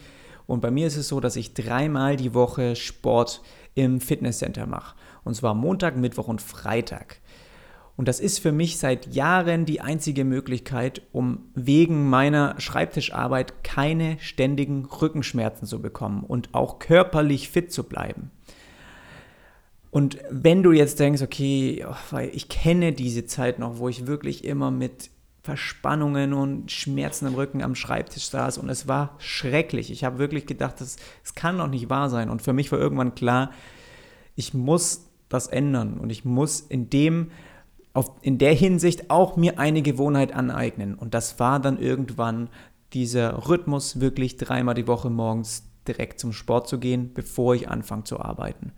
Und 0.47 0.61
bei 0.61 0.71
mir 0.71 0.87
ist 0.87 0.97
es 0.97 1.07
so, 1.07 1.19
dass 1.19 1.35
ich 1.35 1.53
dreimal 1.53 2.15
die 2.15 2.33
Woche 2.33 2.75
Sport 2.75 3.41
im 3.75 4.01
Fitnesscenter 4.01 4.65
mache. 4.65 4.95
Und 5.23 5.35
zwar 5.35 5.53
Montag, 5.53 5.95
Mittwoch 5.95 6.27
und 6.27 6.41
Freitag. 6.41 7.21
Und 7.95 8.07
das 8.07 8.19
ist 8.19 8.39
für 8.39 8.51
mich 8.51 8.77
seit 8.77 9.13
Jahren 9.13 9.65
die 9.65 9.81
einzige 9.81 10.23
Möglichkeit, 10.23 11.01
um 11.11 11.49
wegen 11.53 12.09
meiner 12.09 12.55
Schreibtischarbeit 12.59 13.63
keine 13.63 14.17
ständigen 14.19 14.85
Rückenschmerzen 14.85 15.67
zu 15.67 15.81
bekommen 15.81 16.23
und 16.23 16.55
auch 16.55 16.79
körperlich 16.79 17.49
fit 17.49 17.71
zu 17.71 17.83
bleiben. 17.83 18.31
Und 19.91 20.17
wenn 20.31 20.63
du 20.63 20.71
jetzt 20.71 20.99
denkst, 20.99 21.21
okay, 21.21 21.85
weil 22.09 22.29
ich 22.33 22.47
kenne 22.47 22.93
diese 22.93 23.25
Zeit 23.25 23.59
noch, 23.59 23.79
wo 23.79 23.89
ich 23.89 24.07
wirklich 24.07 24.45
immer 24.45 24.71
mit 24.71 25.09
Verspannungen 25.41 26.33
und 26.33 26.71
Schmerzen 26.71 27.27
im 27.27 27.35
Rücken 27.35 27.63
am 27.63 27.75
Schreibtisch 27.75 28.29
saß 28.29 28.57
und 28.57 28.69
es 28.69 28.87
war 28.87 29.15
schrecklich. 29.19 29.91
Ich 29.91 30.03
habe 30.03 30.19
wirklich 30.19 30.45
gedacht, 30.45 30.81
das, 30.81 30.97
das 31.23 31.33
kann 31.33 31.57
doch 31.57 31.67
nicht 31.67 31.89
wahr 31.89 32.09
sein. 32.09 32.29
Und 32.29 32.41
für 32.41 32.53
mich 32.53 32.71
war 32.71 32.79
irgendwann 32.79 33.15
klar, 33.15 33.51
ich 34.35 34.53
muss 34.53 35.05
das 35.29 35.47
ändern 35.47 35.97
und 35.97 36.09
ich 36.09 36.25
muss 36.25 36.59
in 36.59 36.89
dem, 36.89 37.31
auf, 37.93 38.11
in 38.21 38.37
der 38.37 38.53
Hinsicht 38.53 39.09
auch 39.09 39.37
mir 39.37 39.59
eine 39.59 39.81
Gewohnheit 39.81 40.33
aneignen. 40.33 40.95
Und 40.95 41.13
das 41.13 41.39
war 41.39 41.59
dann 41.59 41.79
irgendwann 41.79 42.49
dieser 42.93 43.47
Rhythmus, 43.47 44.01
wirklich 44.01 44.37
dreimal 44.37 44.75
die 44.75 44.87
Woche 44.87 45.09
morgens 45.09 45.63
direkt 45.87 46.19
zum 46.19 46.33
Sport 46.33 46.67
zu 46.67 46.79
gehen, 46.79 47.13
bevor 47.13 47.55
ich 47.55 47.69
anfange 47.69 48.03
zu 48.03 48.19
arbeiten. 48.19 48.73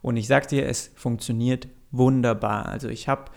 Und 0.00 0.16
ich 0.16 0.26
sage 0.26 0.46
dir, 0.46 0.66
es 0.66 0.92
funktioniert 0.94 1.68
wunderbar. 1.90 2.66
Also 2.66 2.88
ich 2.88 3.08
habe 3.08 3.30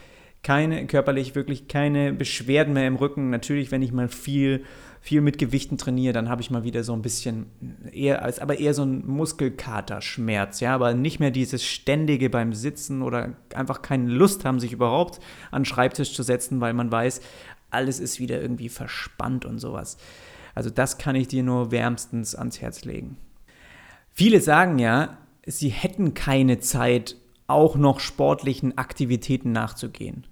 keine, 0.47 0.87
körperlich 0.87 1.35
wirklich 1.35 1.67
keine 1.67 2.13
Beschwerden 2.13 2.73
mehr 2.73 2.87
im 2.87 2.95
Rücken. 2.95 3.29
Natürlich, 3.29 3.69
wenn 3.69 3.81
ich 3.81 3.91
mal 3.91 4.07
viel, 4.07 4.63
viel 5.01 5.19
mit 5.19 5.39
Gewichten 5.39 5.77
trainiere, 5.77 6.13
dann 6.13 6.29
habe 6.29 6.41
ich 6.41 6.49
mal 6.49 6.63
wieder 6.63 6.85
so 6.85 6.93
ein 6.93 7.01
bisschen, 7.01 7.47
eher, 7.91 8.23
aber 8.41 8.57
eher 8.57 8.73
so 8.73 8.83
ein 8.83 9.05
Muskelkaterschmerz, 9.05 10.61
ja, 10.61 10.73
aber 10.73 10.93
nicht 10.93 11.19
mehr 11.19 11.31
dieses 11.31 11.65
ständige 11.65 12.29
beim 12.29 12.53
Sitzen 12.53 13.01
oder 13.01 13.33
einfach 13.53 13.81
keine 13.81 14.09
Lust 14.09 14.45
haben, 14.45 14.61
sich 14.61 14.71
überhaupt 14.71 15.19
an 15.51 15.63
den 15.63 15.65
Schreibtisch 15.65 16.13
zu 16.13 16.23
setzen, 16.23 16.61
weil 16.61 16.73
man 16.73 16.89
weiß, 16.89 17.19
alles 17.69 17.99
ist 17.99 18.21
wieder 18.21 18.41
irgendwie 18.41 18.69
verspannt 18.69 19.43
und 19.43 19.59
sowas. 19.59 19.97
Also 20.55 20.69
das 20.69 20.97
kann 20.97 21.17
ich 21.17 21.27
dir 21.27 21.43
nur 21.43 21.71
wärmstens 21.71 22.35
ans 22.35 22.61
Herz 22.61 22.85
legen. 22.85 23.17
Viele 24.13 24.39
sagen 24.39 24.79
ja, 24.79 25.17
sie 25.45 25.69
hätten 25.69 26.13
keine 26.13 26.59
Zeit, 26.59 27.17
auch 27.47 27.75
noch 27.75 27.99
sportlichen 27.99 28.77
Aktivitäten 28.77 29.51
nachzugehen. 29.51 30.25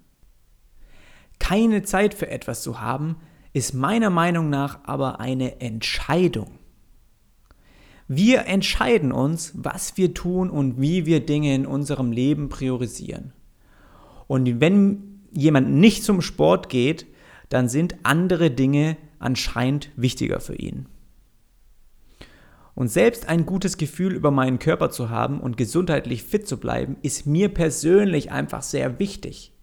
Keine 1.39 1.83
Zeit 1.83 2.13
für 2.13 2.29
etwas 2.29 2.61
zu 2.61 2.81
haben, 2.81 3.17
ist 3.53 3.73
meiner 3.73 4.09
Meinung 4.09 4.49
nach 4.49 4.79
aber 4.83 5.19
eine 5.19 5.61
Entscheidung. 5.61 6.59
Wir 8.07 8.45
entscheiden 8.45 9.11
uns, 9.11 9.53
was 9.55 9.97
wir 9.97 10.13
tun 10.13 10.49
und 10.49 10.79
wie 10.79 11.05
wir 11.05 11.25
Dinge 11.25 11.55
in 11.55 11.65
unserem 11.65 12.11
Leben 12.11 12.49
priorisieren. 12.49 13.33
Und 14.27 14.59
wenn 14.59 15.21
jemand 15.31 15.71
nicht 15.71 16.03
zum 16.03 16.21
Sport 16.21 16.69
geht, 16.69 17.07
dann 17.49 17.69
sind 17.69 17.95
andere 18.03 18.51
Dinge 18.51 18.97
anscheinend 19.19 19.89
wichtiger 19.95 20.39
für 20.39 20.55
ihn. 20.55 20.87
Und 22.75 22.89
selbst 22.89 23.29
ein 23.29 23.45
gutes 23.45 23.77
Gefühl 23.77 24.13
über 24.13 24.31
meinen 24.31 24.59
Körper 24.59 24.89
zu 24.89 25.09
haben 25.09 25.39
und 25.39 25.55
gesundheitlich 25.55 26.23
fit 26.23 26.45
zu 26.47 26.57
bleiben, 26.57 26.97
ist 27.01 27.25
mir 27.25 27.49
persönlich 27.49 28.31
einfach 28.31 28.61
sehr 28.61 28.99
wichtig. 28.99 29.53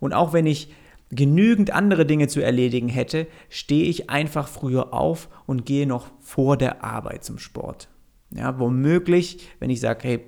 Und 0.00 0.12
auch 0.12 0.32
wenn 0.32 0.46
ich 0.46 0.72
genügend 1.10 1.72
andere 1.72 2.06
Dinge 2.06 2.28
zu 2.28 2.40
erledigen 2.40 2.88
hätte, 2.88 3.26
stehe 3.48 3.84
ich 3.84 4.10
einfach 4.10 4.48
früher 4.48 4.94
auf 4.94 5.28
und 5.46 5.66
gehe 5.66 5.86
noch 5.86 6.08
vor 6.20 6.56
der 6.56 6.84
Arbeit 6.84 7.24
zum 7.24 7.38
Sport. 7.38 7.88
Ja, 8.30 8.58
womöglich, 8.58 9.48
wenn 9.58 9.70
ich 9.70 9.80
sage, 9.80 10.08
hey, 10.08 10.20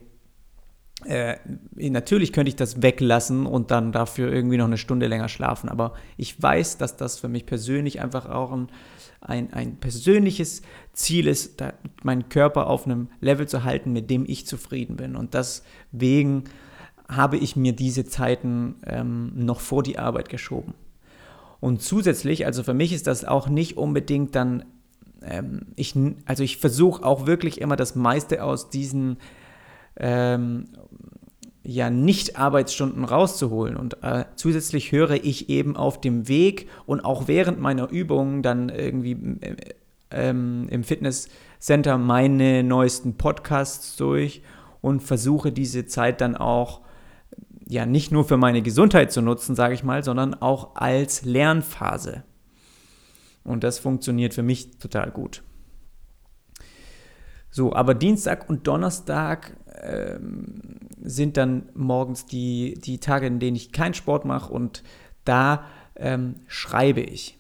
äh, 1.04 1.36
natürlich 1.90 2.32
könnte 2.32 2.48
ich 2.48 2.56
das 2.56 2.82
weglassen 2.82 3.46
und 3.46 3.70
dann 3.70 3.92
dafür 3.92 4.32
irgendwie 4.32 4.56
noch 4.56 4.66
eine 4.66 4.78
Stunde 4.78 5.06
länger 5.06 5.28
schlafen, 5.28 5.68
aber 5.68 5.94
ich 6.16 6.40
weiß, 6.40 6.78
dass 6.78 6.96
das 6.96 7.18
für 7.18 7.28
mich 7.28 7.46
persönlich 7.46 8.00
einfach 8.00 8.28
auch 8.28 8.52
ein, 8.52 8.68
ein, 9.20 9.52
ein 9.52 9.76
persönliches 9.76 10.62
Ziel 10.92 11.26
ist, 11.28 11.62
meinen 12.02 12.28
Körper 12.28 12.68
auf 12.68 12.86
einem 12.86 13.08
Level 13.20 13.46
zu 13.46 13.64
halten, 13.64 13.92
mit 13.92 14.10
dem 14.10 14.24
ich 14.26 14.46
zufrieden 14.46 14.96
bin. 14.96 15.16
Und 15.16 15.34
deswegen 15.34 16.44
habe 17.16 17.36
ich 17.36 17.56
mir 17.56 17.72
diese 17.72 18.04
Zeiten 18.04 18.76
ähm, 18.86 19.32
noch 19.34 19.60
vor 19.60 19.82
die 19.82 19.98
Arbeit 19.98 20.28
geschoben. 20.28 20.74
Und 21.60 21.80
zusätzlich, 21.80 22.44
also 22.46 22.62
für 22.62 22.74
mich 22.74 22.92
ist 22.92 23.06
das 23.06 23.24
auch 23.24 23.48
nicht 23.48 23.76
unbedingt 23.76 24.34
dann, 24.34 24.64
ähm, 25.22 25.66
ich, 25.76 25.94
also 26.26 26.42
ich 26.42 26.58
versuche 26.58 27.04
auch 27.04 27.26
wirklich 27.26 27.60
immer 27.60 27.76
das 27.76 27.94
meiste 27.94 28.42
aus 28.42 28.68
diesen 28.70 29.18
ähm, 29.96 30.68
ja 31.62 31.90
nicht 31.90 32.36
Arbeitsstunden 32.36 33.04
rauszuholen. 33.04 33.76
Und 33.76 34.02
äh, 34.02 34.24
zusätzlich 34.34 34.92
höre 34.92 35.12
ich 35.12 35.48
eben 35.48 35.76
auf 35.76 36.00
dem 36.00 36.28
Weg 36.28 36.68
und 36.86 37.04
auch 37.04 37.28
während 37.28 37.60
meiner 37.60 37.90
Übungen 37.90 38.42
dann 38.42 38.68
irgendwie 38.68 39.12
äh, 39.40 39.56
ähm, 40.10 40.66
im 40.70 40.84
Fitnesscenter 40.84 41.98
meine 41.98 42.62
neuesten 42.62 43.16
Podcasts 43.16 43.96
durch 43.96 44.42
und 44.80 45.00
versuche 45.02 45.52
diese 45.52 45.86
Zeit 45.86 46.20
dann 46.20 46.36
auch 46.36 46.80
ja 47.72 47.86
nicht 47.86 48.12
nur 48.12 48.24
für 48.24 48.36
meine 48.36 48.62
Gesundheit 48.62 49.12
zu 49.12 49.22
nutzen, 49.22 49.54
sage 49.54 49.74
ich 49.74 49.82
mal, 49.82 50.04
sondern 50.04 50.34
auch 50.34 50.76
als 50.76 51.24
Lernphase. 51.24 52.24
Und 53.44 53.64
das 53.64 53.78
funktioniert 53.78 54.34
für 54.34 54.42
mich 54.42 54.78
total 54.78 55.10
gut. 55.10 55.42
So, 57.50 57.74
aber 57.74 57.94
Dienstag 57.94 58.48
und 58.48 58.66
Donnerstag 58.66 59.56
ähm, 59.82 60.78
sind 61.02 61.36
dann 61.36 61.68
morgens 61.74 62.24
die, 62.24 62.74
die 62.74 62.98
Tage, 62.98 63.26
in 63.26 63.40
denen 63.40 63.56
ich 63.56 63.72
keinen 63.72 63.94
Sport 63.94 64.24
mache 64.24 64.52
und 64.52 64.82
da 65.24 65.64
ähm, 65.96 66.36
schreibe 66.46 67.00
ich. 67.00 67.38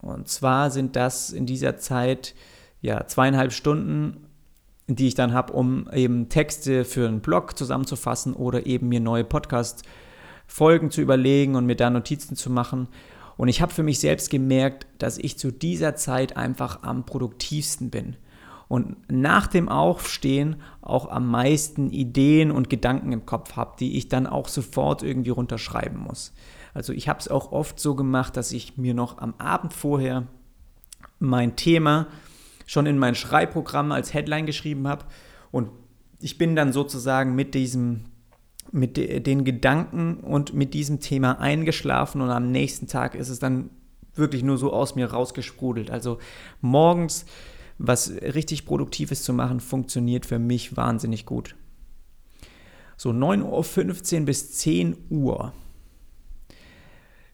Und 0.00 0.28
zwar 0.28 0.70
sind 0.70 0.96
das 0.96 1.30
in 1.30 1.46
dieser 1.46 1.76
Zeit 1.76 2.34
ja 2.80 3.06
zweieinhalb 3.06 3.52
Stunden 3.52 4.23
die 4.86 5.08
ich 5.08 5.14
dann 5.14 5.32
habe, 5.32 5.52
um 5.52 5.88
eben 5.92 6.28
Texte 6.28 6.84
für 6.84 7.08
einen 7.08 7.20
Blog 7.20 7.56
zusammenzufassen 7.56 8.34
oder 8.34 8.66
eben 8.66 8.88
mir 8.88 9.00
neue 9.00 9.24
Podcast-Folgen 9.24 10.90
zu 10.90 11.00
überlegen 11.00 11.54
und 11.54 11.66
mir 11.66 11.76
da 11.76 11.90
Notizen 11.90 12.36
zu 12.36 12.50
machen. 12.50 12.88
Und 13.36 13.48
ich 13.48 13.62
habe 13.62 13.72
für 13.72 13.82
mich 13.82 13.98
selbst 13.98 14.30
gemerkt, 14.30 14.86
dass 14.98 15.18
ich 15.18 15.38
zu 15.38 15.50
dieser 15.50 15.96
Zeit 15.96 16.36
einfach 16.36 16.82
am 16.82 17.04
produktivsten 17.06 17.90
bin 17.90 18.16
und 18.68 18.96
nach 19.10 19.46
dem 19.46 19.68
Aufstehen 19.68 20.56
auch 20.80 21.10
am 21.10 21.30
meisten 21.30 21.90
Ideen 21.90 22.50
und 22.50 22.70
Gedanken 22.70 23.12
im 23.12 23.26
Kopf 23.26 23.56
habe, 23.56 23.76
die 23.78 23.96
ich 23.96 24.08
dann 24.08 24.26
auch 24.26 24.48
sofort 24.48 25.02
irgendwie 25.02 25.30
runterschreiben 25.30 25.98
muss. 25.98 26.32
Also 26.72 26.92
ich 26.92 27.08
habe 27.08 27.20
es 27.20 27.28
auch 27.28 27.52
oft 27.52 27.78
so 27.78 27.94
gemacht, 27.94 28.36
dass 28.36 28.52
ich 28.52 28.76
mir 28.76 28.94
noch 28.94 29.18
am 29.18 29.34
Abend 29.38 29.72
vorher 29.72 30.26
mein 31.18 31.56
Thema 31.56 32.08
schon 32.66 32.86
in 32.86 32.98
mein 32.98 33.14
Schreibprogramm 33.14 33.92
als 33.92 34.14
Headline 34.14 34.46
geschrieben 34.46 34.88
habe. 34.88 35.04
Und 35.50 35.70
ich 36.20 36.38
bin 36.38 36.56
dann 36.56 36.72
sozusagen 36.72 37.34
mit 37.34 37.54
diesem, 37.54 38.04
mit 38.72 38.96
den 38.96 39.44
Gedanken 39.44 40.18
und 40.18 40.54
mit 40.54 40.74
diesem 40.74 41.00
Thema 41.00 41.40
eingeschlafen 41.40 42.20
und 42.20 42.30
am 42.30 42.50
nächsten 42.50 42.86
Tag 42.86 43.14
ist 43.14 43.28
es 43.28 43.38
dann 43.38 43.70
wirklich 44.14 44.42
nur 44.42 44.58
so 44.58 44.72
aus 44.72 44.94
mir 44.94 45.10
rausgesprudelt. 45.10 45.90
Also 45.90 46.18
morgens 46.60 47.26
was 47.78 48.10
richtig 48.10 48.66
Produktives 48.66 49.22
zu 49.22 49.32
machen, 49.32 49.60
funktioniert 49.60 50.26
für 50.26 50.38
mich 50.38 50.76
wahnsinnig 50.76 51.26
gut. 51.26 51.56
So 52.96 53.10
9.15 53.10 54.20
Uhr 54.20 54.24
bis 54.26 54.52
10 54.52 54.96
Uhr. 55.10 55.52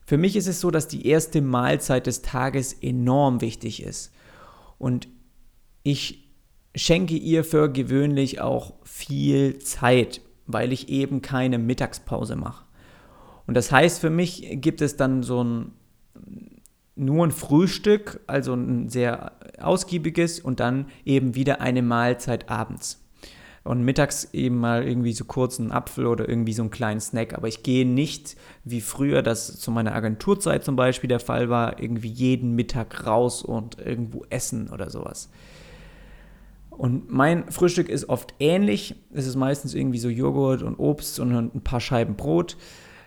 Für 0.06 0.16
mich 0.16 0.34
ist 0.36 0.48
es 0.48 0.60
so, 0.60 0.70
dass 0.70 0.88
die 0.88 1.06
erste 1.06 1.42
Mahlzeit 1.42 2.06
des 2.06 2.22
Tages 2.22 2.72
enorm 2.72 3.40
wichtig 3.42 3.82
ist. 3.82 4.12
Und 4.78 5.08
ich 5.90 6.28
schenke 6.74 7.14
ihr 7.14 7.44
für 7.44 7.70
gewöhnlich 7.70 8.40
auch 8.40 8.74
viel 8.84 9.58
Zeit, 9.58 10.20
weil 10.46 10.72
ich 10.72 10.88
eben 10.88 11.22
keine 11.22 11.58
Mittagspause 11.58 12.36
mache. 12.36 12.64
Und 13.46 13.54
das 13.54 13.72
heißt, 13.72 14.00
für 14.00 14.10
mich 14.10 14.46
gibt 14.60 14.80
es 14.80 14.96
dann 14.96 15.22
so 15.22 15.42
ein 15.42 15.72
nur 16.96 17.26
ein 17.26 17.30
Frühstück, 17.30 18.20
also 18.26 18.52
ein 18.52 18.90
sehr 18.90 19.32
ausgiebiges 19.58 20.38
und 20.38 20.60
dann 20.60 20.86
eben 21.04 21.34
wieder 21.34 21.60
eine 21.60 21.82
Mahlzeit 21.82 22.50
abends. 22.50 23.02
Und 23.62 23.84
mittags 23.84 24.32
eben 24.32 24.58
mal 24.58 24.86
irgendwie 24.86 25.12
so 25.12 25.24
kurz 25.24 25.60
einen 25.60 25.70
Apfel 25.70 26.06
oder 26.06 26.28
irgendwie 26.28 26.52
so 26.52 26.62
einen 26.62 26.70
kleinen 26.70 27.00
Snack. 27.00 27.34
Aber 27.34 27.48
ich 27.48 27.62
gehe 27.62 27.86
nicht, 27.86 28.36
wie 28.64 28.80
früher 28.80 29.22
das 29.22 29.58
zu 29.58 29.70
meiner 29.70 29.94
Agenturzeit 29.94 30.64
zum 30.64 30.76
Beispiel 30.76 31.08
der 31.08 31.20
Fall 31.20 31.50
war, 31.50 31.80
irgendwie 31.80 32.08
jeden 32.08 32.54
Mittag 32.54 33.06
raus 33.06 33.42
und 33.42 33.78
irgendwo 33.78 34.24
essen 34.30 34.70
oder 34.70 34.90
sowas. 34.90 35.30
Und 36.80 37.12
mein 37.12 37.50
Frühstück 37.50 37.90
ist 37.90 38.08
oft 38.08 38.32
ähnlich. 38.38 38.94
Es 39.12 39.26
ist 39.26 39.36
meistens 39.36 39.74
irgendwie 39.74 39.98
so 39.98 40.08
Joghurt 40.08 40.62
und 40.62 40.76
Obst 40.76 41.20
und 41.20 41.30
ein 41.30 41.60
paar 41.60 41.78
Scheiben 41.78 42.16
Brot. 42.16 42.56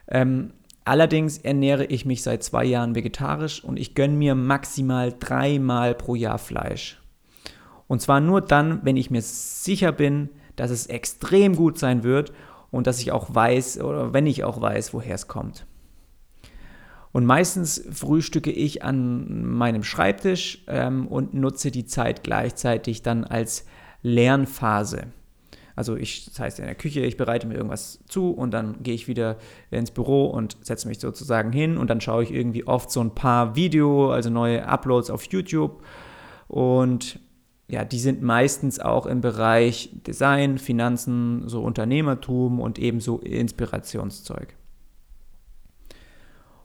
Ähm, 0.08 0.54
allerdings 0.86 1.40
ernähre 1.40 1.86
ich 1.86 2.06
mich 2.06 2.22
seit 2.22 2.44
zwei 2.44 2.66
Jahren 2.66 2.94
vegetarisch 2.94 3.64
und 3.64 3.80
ich 3.80 3.96
gönne 3.96 4.14
mir 4.14 4.36
maximal 4.36 5.12
dreimal 5.20 5.96
pro 5.96 6.14
Jahr 6.14 6.38
Fleisch. 6.38 7.02
Und 7.88 8.00
zwar 8.00 8.20
nur 8.20 8.42
dann, 8.42 8.82
wenn 8.84 8.96
ich 8.96 9.10
mir 9.10 9.24
sicher 9.24 9.92
bin, 9.92 10.30
dass 10.56 10.70
es 10.70 10.86
extrem 10.86 11.56
gut 11.56 11.80
sein 11.80 12.04
wird 12.04 12.32
und 12.70 12.86
dass 12.86 13.00
ich 13.00 13.12
auch 13.12 13.34
weiß, 13.34 13.82
oder 13.82 14.14
wenn 14.14 14.28
ich 14.28 14.44
auch 14.44 14.62
weiß, 14.62 14.94
woher 14.94 15.16
es 15.16 15.28
kommt. 15.28 15.66
Und 17.14 17.26
meistens 17.26 17.82
frühstücke 17.92 18.52
ich 18.52 18.84
an 18.84 19.46
meinem 19.46 19.84
Schreibtisch 19.84 20.64
ähm, 20.68 21.08
und 21.08 21.34
nutze 21.34 21.72
die 21.72 21.86
Zeit 21.86 22.24
gleichzeitig 22.24 23.04
dann 23.04 23.24
als 23.24 23.66
Lernphase. 24.02 25.08
Also 25.76 25.96
ich, 25.96 26.26
das 26.26 26.40
heißt 26.40 26.60
in 26.60 26.66
der 26.66 26.76
Küche, 26.76 27.02
ich 27.02 27.16
bereite 27.16 27.48
mir 27.48 27.56
irgendwas 27.56 28.04
zu 28.08 28.32
und 28.32 28.52
dann 28.52 28.82
gehe 28.84 28.96
ich 28.96 29.08
wieder 29.08 29.38
ins 29.72 29.92
Büro 29.92 30.26
und 30.26 30.58
setze 30.62 30.88
mich 30.88 31.00
sozusagen 31.00 31.52
hin 31.52 31.78
und 31.78 31.90
dann 31.90 32.02
schaue 32.02 32.24
ich 32.24 32.32
irgendwie 32.32 32.68
oft 32.68 32.92
so 32.92 33.00
ein 33.00 33.16
paar 33.16 33.56
Video, 33.56 34.12
also 34.12 34.30
neue 34.30 34.68
Uploads 34.68 35.10
auf 35.10 35.24
YouTube 35.26 35.84
und 36.48 37.20
ja, 37.68 37.86
die 37.86 38.00
sind 38.00 38.22
meistens 38.22 38.80
auch 38.80 39.06
im 39.06 39.22
Bereich 39.22 39.90
Design, 40.06 40.58
Finanzen, 40.58 41.48
so 41.48 41.64
Unternehmertum 41.64 42.60
und 42.60 42.78
ebenso 42.78 43.20
Inspirationszeug. 43.20 44.56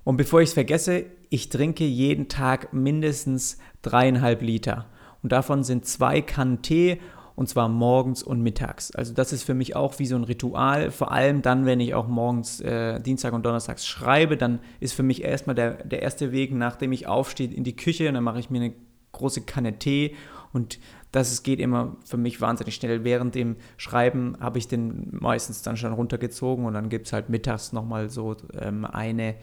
Und 0.09 0.17
bevor 0.17 0.41
ich 0.41 0.49
es 0.49 0.55
vergesse, 0.55 1.05
ich 1.29 1.51
trinke 1.51 1.85
jeden 1.85 2.29
Tag 2.29 2.73
mindestens 2.73 3.59
dreieinhalb 3.83 4.41
Liter. 4.41 4.87
Und 5.23 5.33
davon 5.33 5.65
sind 5.65 5.85
zwei 5.85 6.23
Kannen 6.23 6.63
Tee 6.63 6.99
und 7.37 7.51
zwar 7.51 7.69
morgens 7.69 8.23
und 8.23 8.41
mittags. 8.41 8.91
Also 8.91 9.13
das 9.13 9.35
ist 9.35 9.43
für 9.43 9.53
mich 9.53 9.77
auch 9.77 9.99
wie 9.99 10.07
so 10.07 10.17
ein 10.17 10.25
Ritual, 10.25 10.91
vor 10.93 11.13
allem 11.13 11.43
dann, 11.43 11.67
wenn 11.67 11.79
ich 11.79 11.93
auch 11.93 12.09
morgens 12.09 12.59
äh, 12.63 13.03
Dienstag 13.03 13.35
und 13.35 13.45
Donnerstags 13.45 13.87
schreibe, 13.87 14.39
dann 14.39 14.61
ist 14.81 14.95
für 14.95 15.03
mich 15.03 15.23
erstmal 15.25 15.55
der, 15.55 15.85
der 15.85 16.01
erste 16.01 16.33
Weg, 16.33 16.55
nachdem 16.55 16.93
ich 16.93 17.07
aufstehe, 17.07 17.53
in 17.53 17.65
die 17.65 17.77
Küche 17.77 18.09
und 18.09 18.15
dann 18.15 18.25
mache 18.25 18.41
ich 18.41 18.49
mir 18.49 18.63
eine 18.63 18.73
große 19.13 19.43
Kanne 19.43 19.79
Tee 19.79 20.15
und 20.55 20.79
das 21.13 21.43
geht 21.43 21.61
immer 21.61 21.97
für 22.07 22.17
mich 22.17 22.41
wahnsinnig 22.41 22.77
schnell. 22.77 23.05
Während 23.05 23.35
dem 23.35 23.57
Schreiben 23.77 24.39
habe 24.41 24.57
ich 24.57 24.69
den 24.69 25.09
meistens 25.11 25.61
dann 25.61 25.77
schon 25.77 25.93
runtergezogen 25.93 26.65
und 26.65 26.73
dann 26.73 26.89
gibt 26.89 27.09
es 27.09 27.13
halt 27.13 27.29
mittags 27.29 27.75
nochmal 27.75 28.09
so 28.09 28.37
ähm, 28.59 28.87
eine 28.87 29.35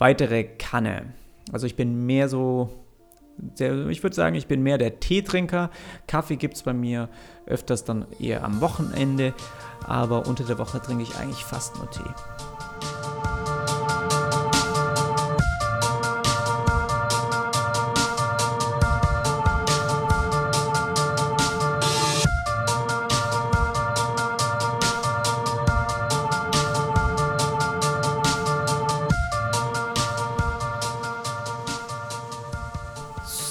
weitere 0.00 0.42
Kanne. 0.44 1.12
Also 1.52 1.66
ich 1.66 1.76
bin 1.76 2.06
mehr 2.06 2.28
so 2.28 2.70
der, 3.36 3.86
ich 3.88 4.02
würde 4.02 4.16
sagen, 4.16 4.34
ich 4.34 4.46
bin 4.46 4.62
mehr 4.62 4.78
der 4.78 5.00
Teetrinker. 5.00 5.70
Kaffee 6.06 6.36
gibt 6.36 6.54
es 6.54 6.62
bei 6.62 6.72
mir 6.72 7.08
öfters 7.46 7.84
dann 7.84 8.06
eher 8.18 8.44
am 8.44 8.60
Wochenende, 8.60 9.34
aber 9.86 10.26
unter 10.26 10.44
der 10.44 10.58
Woche 10.58 10.80
trinke 10.80 11.02
ich 11.02 11.16
eigentlich 11.16 11.44
fast 11.44 11.76
nur 11.76 11.90
Tee. 11.90 13.09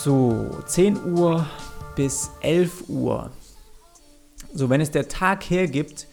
So, 0.10 0.50
10 0.66 1.14
Uhr 1.20 1.46
bis 1.96 2.32
11 2.42 2.90
Uhr. 2.90 3.30
So, 4.52 4.72
wenn 4.72 4.82
es 4.82 4.90
der 4.90 5.08
Tag 5.08 5.48
hergibt, 5.48 6.08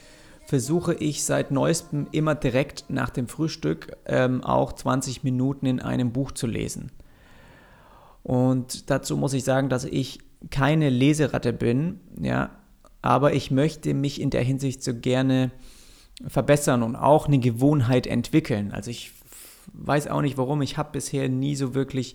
versuche 0.45 0.93
ich 0.93 1.25
seit 1.25 1.50
neuestem 1.50 2.07
immer 2.12 2.35
direkt 2.35 2.85
nach 2.91 3.09
dem 3.09 3.26
Frühstück 3.26 3.97
ähm, 4.05 4.45
auch 4.45 4.75
20 4.75 5.25
Minuten 5.25 5.65
in 5.65 5.81
einem 5.81 6.12
Buch 6.12 6.33
zu 6.33 6.47
lesen. 6.47 6.93
Und 8.23 8.91
dazu 8.91 9.17
muss 9.17 9.33
ich 9.33 9.45
sagen, 9.45 9.71
dass 9.71 9.87
ich 9.87 10.19
keine 10.50 10.91
Leseratte 10.91 11.55
bin, 11.55 12.00
ja, 12.21 12.50
aber 13.00 13.33
ich 13.33 13.50
möchte 13.50 13.95
mich 13.95 14.21
in 14.21 14.29
der 14.29 14.43
Hinsicht 14.43 14.83
so 14.83 14.93
gerne 14.93 15.53
verbessern 16.29 16.83
und 16.83 16.97
auch 16.97 17.29
eine 17.29 17.38
Gewohnheit 17.38 18.07
entwickeln. 18.07 18.73
Also 18.73 18.91
ich 18.91 19.12
weiß 19.73 20.09
auch 20.09 20.21
nicht 20.21 20.37
warum, 20.37 20.61
ich 20.61 20.76
habe 20.76 20.91
bisher 20.93 21.31
nie 21.31 21.57
so 21.57 21.75
wirklich 21.75 22.12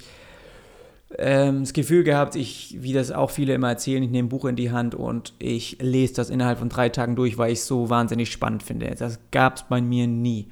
ähm, 1.18 1.62
das 1.62 1.74
Gefühl 1.74 2.04
gehabt, 2.04 2.36
ich, 2.36 2.78
wie 2.80 2.94
das 2.94 3.12
auch 3.12 3.30
viele 3.30 3.54
immer 3.54 3.70
erzählen, 3.70 4.04
ich 4.04 4.10
nehme 4.10 4.28
ein 4.28 4.30
Buch 4.30 4.46
in 4.46 4.56
die 4.56 4.72
Hand 4.72 4.96
und 4.96 5.34
ich 5.40 5.78
lese 5.82 6.16
das 6.16 6.30
innerhalb 6.30 6.60
von 6.60 6.70
drei 6.70 6.90
Tagen 6.90 7.16
durch, 7.16 7.38
weil 7.38 7.52
ich 7.52 7.60
es 7.60 7.68
so 7.68 7.90
wahnsinnig 7.90 8.32
spannend 8.32 8.64
finde. 8.64 8.94
Das 8.98 9.20
gab 9.32 9.58
es 9.58 9.64
bei 9.64 9.82
mir 9.82 10.08
nie. 10.08 10.48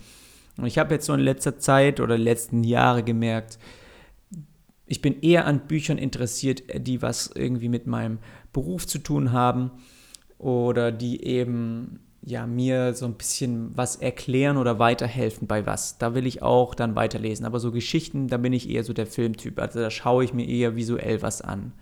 Und 0.57 0.65
ich 0.65 0.77
habe 0.77 0.93
jetzt 0.93 1.05
so 1.05 1.13
in 1.13 1.21
letzter 1.21 1.57
Zeit 1.59 1.99
oder 1.99 2.17
letzten 2.17 2.63
Jahre 2.63 3.03
gemerkt, 3.03 3.59
ich 4.85 5.01
bin 5.01 5.21
eher 5.21 5.45
an 5.45 5.67
Büchern 5.67 5.99
interessiert, 5.99 6.63
die 6.75 7.01
was 7.01 7.31
irgendwie 7.33 7.69
mit 7.69 7.85
meinem 7.85 8.17
Beruf 8.51 8.87
zu 8.87 8.97
tun 8.97 9.31
haben 9.31 9.71
oder 10.39 10.91
die 10.91 11.23
eben 11.23 11.99
ja, 12.21 12.45
mir 12.45 12.93
so 12.93 13.05
ein 13.05 13.13
bisschen 13.13 13.75
was 13.77 13.95
erklären 13.95 14.57
oder 14.57 14.77
weiterhelfen 14.77 15.47
bei 15.47 15.65
was. 15.65 15.97
Da 15.97 16.13
will 16.13 16.27
ich 16.27 16.41
auch 16.41 16.75
dann 16.75 16.95
weiterlesen. 16.95 17.45
Aber 17.45 17.59
so 17.59 17.71
Geschichten, 17.71 18.27
da 18.27 18.37
bin 18.37 18.53
ich 18.53 18.69
eher 18.69 18.83
so 18.83 18.93
der 18.93 19.07
Filmtyp. 19.07 19.59
Also 19.59 19.79
da 19.79 19.89
schaue 19.89 20.23
ich 20.23 20.33
mir 20.33 20.47
eher 20.47 20.75
visuell 20.75 21.21
was 21.21 21.41
an. 21.41 21.73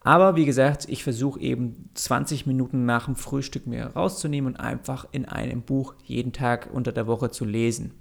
Aber 0.00 0.34
wie 0.34 0.46
gesagt, 0.46 0.88
ich 0.88 1.04
versuche 1.04 1.40
eben 1.40 1.90
20 1.94 2.46
Minuten 2.46 2.86
nach 2.86 3.04
dem 3.04 3.14
Frühstück 3.14 3.66
mir 3.66 3.86
rauszunehmen 3.86 4.54
und 4.54 4.60
einfach 4.60 5.06
in 5.12 5.26
einem 5.26 5.62
Buch 5.62 5.94
jeden 6.02 6.32
Tag 6.32 6.70
unter 6.72 6.90
der 6.90 7.06
Woche 7.06 7.30
zu 7.30 7.44
lesen. 7.44 7.92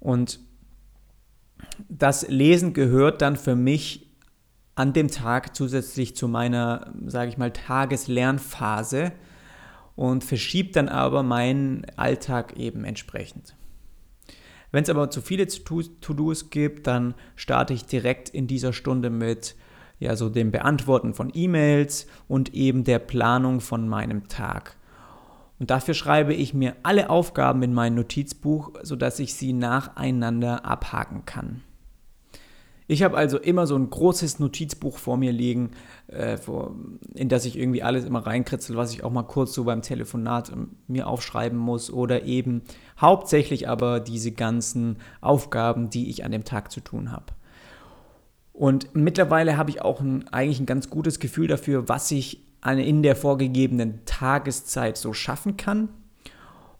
Und 0.00 0.40
das 1.88 2.28
Lesen 2.28 2.72
gehört 2.72 3.20
dann 3.20 3.36
für 3.36 3.56
mich 3.56 4.06
an 4.76 4.92
dem 4.92 5.08
Tag 5.08 5.56
zusätzlich 5.56 6.16
zu 6.16 6.28
meiner, 6.28 6.92
sage 7.06 7.30
ich 7.30 7.38
mal, 7.38 7.50
Tageslernphase 7.50 9.12
und 9.96 10.22
verschiebt 10.22 10.76
dann 10.76 10.88
aber 10.88 11.22
meinen 11.22 11.86
Alltag 11.96 12.56
eben 12.56 12.84
entsprechend. 12.84 13.56
Wenn 14.70 14.82
es 14.82 14.90
aber 14.90 15.10
zu 15.10 15.22
viele 15.22 15.46
To-Dos 15.46 16.50
gibt, 16.50 16.86
dann 16.86 17.14
starte 17.34 17.72
ich 17.72 17.86
direkt 17.86 18.28
in 18.28 18.46
dieser 18.46 18.72
Stunde 18.72 19.10
mit 19.10 19.56
ja, 19.98 20.14
so 20.16 20.28
dem 20.28 20.52
Beantworten 20.52 21.14
von 21.14 21.30
E-Mails 21.34 22.06
und 22.28 22.54
eben 22.54 22.84
der 22.84 22.98
Planung 22.98 23.60
von 23.60 23.88
meinem 23.88 24.28
Tag. 24.28 24.76
Und 25.58 25.70
dafür 25.70 25.94
schreibe 25.94 26.34
ich 26.34 26.52
mir 26.52 26.76
alle 26.82 27.08
Aufgaben 27.08 27.62
in 27.62 27.72
mein 27.72 27.94
Notizbuch, 27.94 28.72
sodass 28.82 29.18
ich 29.18 29.34
sie 29.34 29.54
nacheinander 29.54 30.66
abhaken 30.66 31.24
kann. 31.24 31.62
Ich 32.88 33.02
habe 33.02 33.16
also 33.16 33.38
immer 33.38 33.66
so 33.66 33.74
ein 33.74 33.90
großes 33.90 34.38
Notizbuch 34.38 34.98
vor 34.98 35.16
mir 35.16 35.32
liegen, 35.32 35.70
äh, 36.06 36.36
vor, 36.36 36.76
in 37.14 37.28
das 37.28 37.44
ich 37.44 37.58
irgendwie 37.58 37.82
alles 37.82 38.04
immer 38.04 38.24
reinkritzel, 38.24 38.76
was 38.76 38.92
ich 38.92 39.02
auch 39.02 39.10
mal 39.10 39.24
kurz 39.24 39.54
so 39.54 39.64
beim 39.64 39.82
Telefonat 39.82 40.50
ähm, 40.52 40.76
mir 40.86 41.08
aufschreiben 41.08 41.58
muss 41.58 41.90
oder 41.92 42.22
eben 42.24 42.62
hauptsächlich 43.00 43.68
aber 43.68 43.98
diese 43.98 44.30
ganzen 44.30 44.98
Aufgaben, 45.20 45.90
die 45.90 46.10
ich 46.10 46.24
an 46.24 46.30
dem 46.30 46.44
Tag 46.44 46.70
zu 46.70 46.80
tun 46.80 47.10
habe. 47.10 47.26
Und 48.52 48.94
mittlerweile 48.94 49.56
habe 49.56 49.70
ich 49.70 49.82
auch 49.82 50.00
ein, 50.00 50.28
eigentlich 50.28 50.60
ein 50.60 50.66
ganz 50.66 50.88
gutes 50.88 51.18
Gefühl 51.18 51.48
dafür, 51.48 51.88
was 51.88 52.10
ich 52.10 52.42
in 52.64 53.02
der 53.02 53.16
vorgegebenen 53.16 54.00
Tageszeit 54.06 54.96
so 54.96 55.12
schaffen 55.12 55.56
kann 55.56 55.88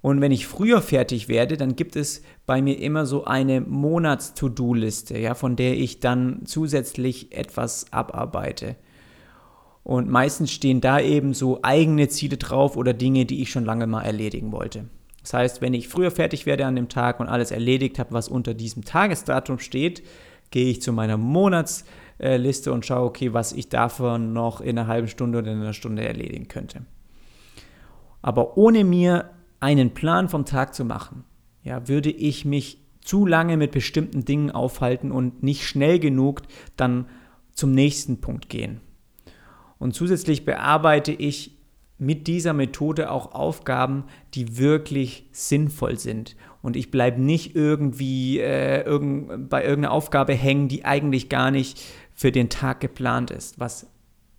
und 0.07 0.21
wenn 0.21 0.31
ich 0.31 0.47
früher 0.47 0.83
fertig 0.83 1.27
werde, 1.27 1.57
dann 1.57 1.75
gibt 1.75 1.97
es 1.97 2.23
bei 2.47 2.63
mir 2.63 2.79
immer 2.79 3.07
so 3.07 3.25
eine 3.25 3.61
Monats-To-Do-Liste, 3.61 5.19
ja, 5.19 5.35
von 5.35 5.57
der 5.57 5.77
ich 5.77 5.99
dann 5.99 6.43
zusätzlich 6.45 7.37
etwas 7.37 7.93
abarbeite. 7.93 8.77
Und 9.83 10.09
meistens 10.09 10.53
stehen 10.53 10.81
da 10.81 11.01
eben 11.01 11.35
so 11.35 11.59
eigene 11.63 12.07
Ziele 12.07 12.37
drauf 12.37 12.77
oder 12.77 12.95
Dinge, 12.95 13.27
die 13.27 13.43
ich 13.43 13.51
schon 13.51 13.65
lange 13.65 13.89
mal 13.89 14.03
erledigen 14.03 14.53
wollte. 14.53 14.85
Das 15.23 15.35
heißt, 15.35 15.61
wenn 15.61 15.75
ich 15.75 15.89
früher 15.89 16.13
fertig 16.13 16.47
werde 16.47 16.67
an 16.67 16.77
dem 16.77 16.89
Tag 16.89 17.19
und 17.19 17.27
alles 17.27 17.51
erledigt 17.51 17.99
habe, 17.99 18.13
was 18.13 18.29
unter 18.29 18.55
diesem 18.55 18.85
Tagesdatum 18.85 19.59
steht, 19.59 20.05
gehe 20.53 20.71
ich 20.71 20.83
zu 20.83 20.93
meiner 20.93 21.17
Monatsliste 21.17 22.73
und 22.73 22.87
schaue, 22.87 23.07
okay, 23.09 23.33
was 23.33 23.53
ich 23.53 23.71
davon 23.71 24.33
noch 24.33 24.61
in 24.61 24.79
einer 24.79 24.87
halben 24.87 25.09
Stunde 25.09 25.39
oder 25.39 25.51
in 25.51 25.63
einer 25.63 25.73
Stunde 25.73 26.07
erledigen 26.07 26.47
könnte. 26.47 26.83
Aber 28.23 28.57
ohne 28.57 28.85
mir 28.85 29.31
einen 29.61 29.95
Plan 29.95 30.29
vom 30.29 30.45
Tag 30.45 30.75
zu 30.75 30.85
machen, 30.85 31.25
ja, 31.63 31.89
würde 31.89 32.11
ich 32.11 32.45
mich 32.45 32.81
zu 33.01 33.25
lange 33.25 33.57
mit 33.57 33.71
bestimmten 33.71 34.25
Dingen 34.25 34.51
aufhalten 34.51 35.13
und 35.13 35.43
nicht 35.43 35.65
schnell 35.65 35.99
genug 35.99 36.43
dann 36.77 37.07
zum 37.53 37.73
nächsten 37.73 38.21
Punkt 38.21 38.49
gehen. 38.49 38.81
Und 39.79 39.95
zusätzlich 39.95 40.45
bearbeite 40.45 41.13
ich 41.13 41.57
mit 41.99 42.27
dieser 42.27 42.53
Methode 42.53 43.11
auch 43.11 43.33
Aufgaben, 43.33 44.05
die 44.35 44.59
wirklich 44.59 45.29
sinnvoll 45.33 45.99
sind. 45.99 46.37
Und 46.63 46.77
ich 46.77 46.91
bleibe 46.91 47.21
nicht 47.21 47.55
irgendwie 47.55 48.39
äh, 48.39 48.83
irgend, 48.83 49.49
bei 49.49 49.65
irgendeiner 49.65 49.93
Aufgabe 49.93 50.35
hängen, 50.35 50.69
die 50.69 50.85
eigentlich 50.85 51.29
gar 51.29 51.51
nicht 51.51 51.83
für 52.13 52.33
den 52.33 52.49
Tag 52.51 52.81
geplant 52.81 53.31
ist, 53.31 53.59
was 53.59 53.87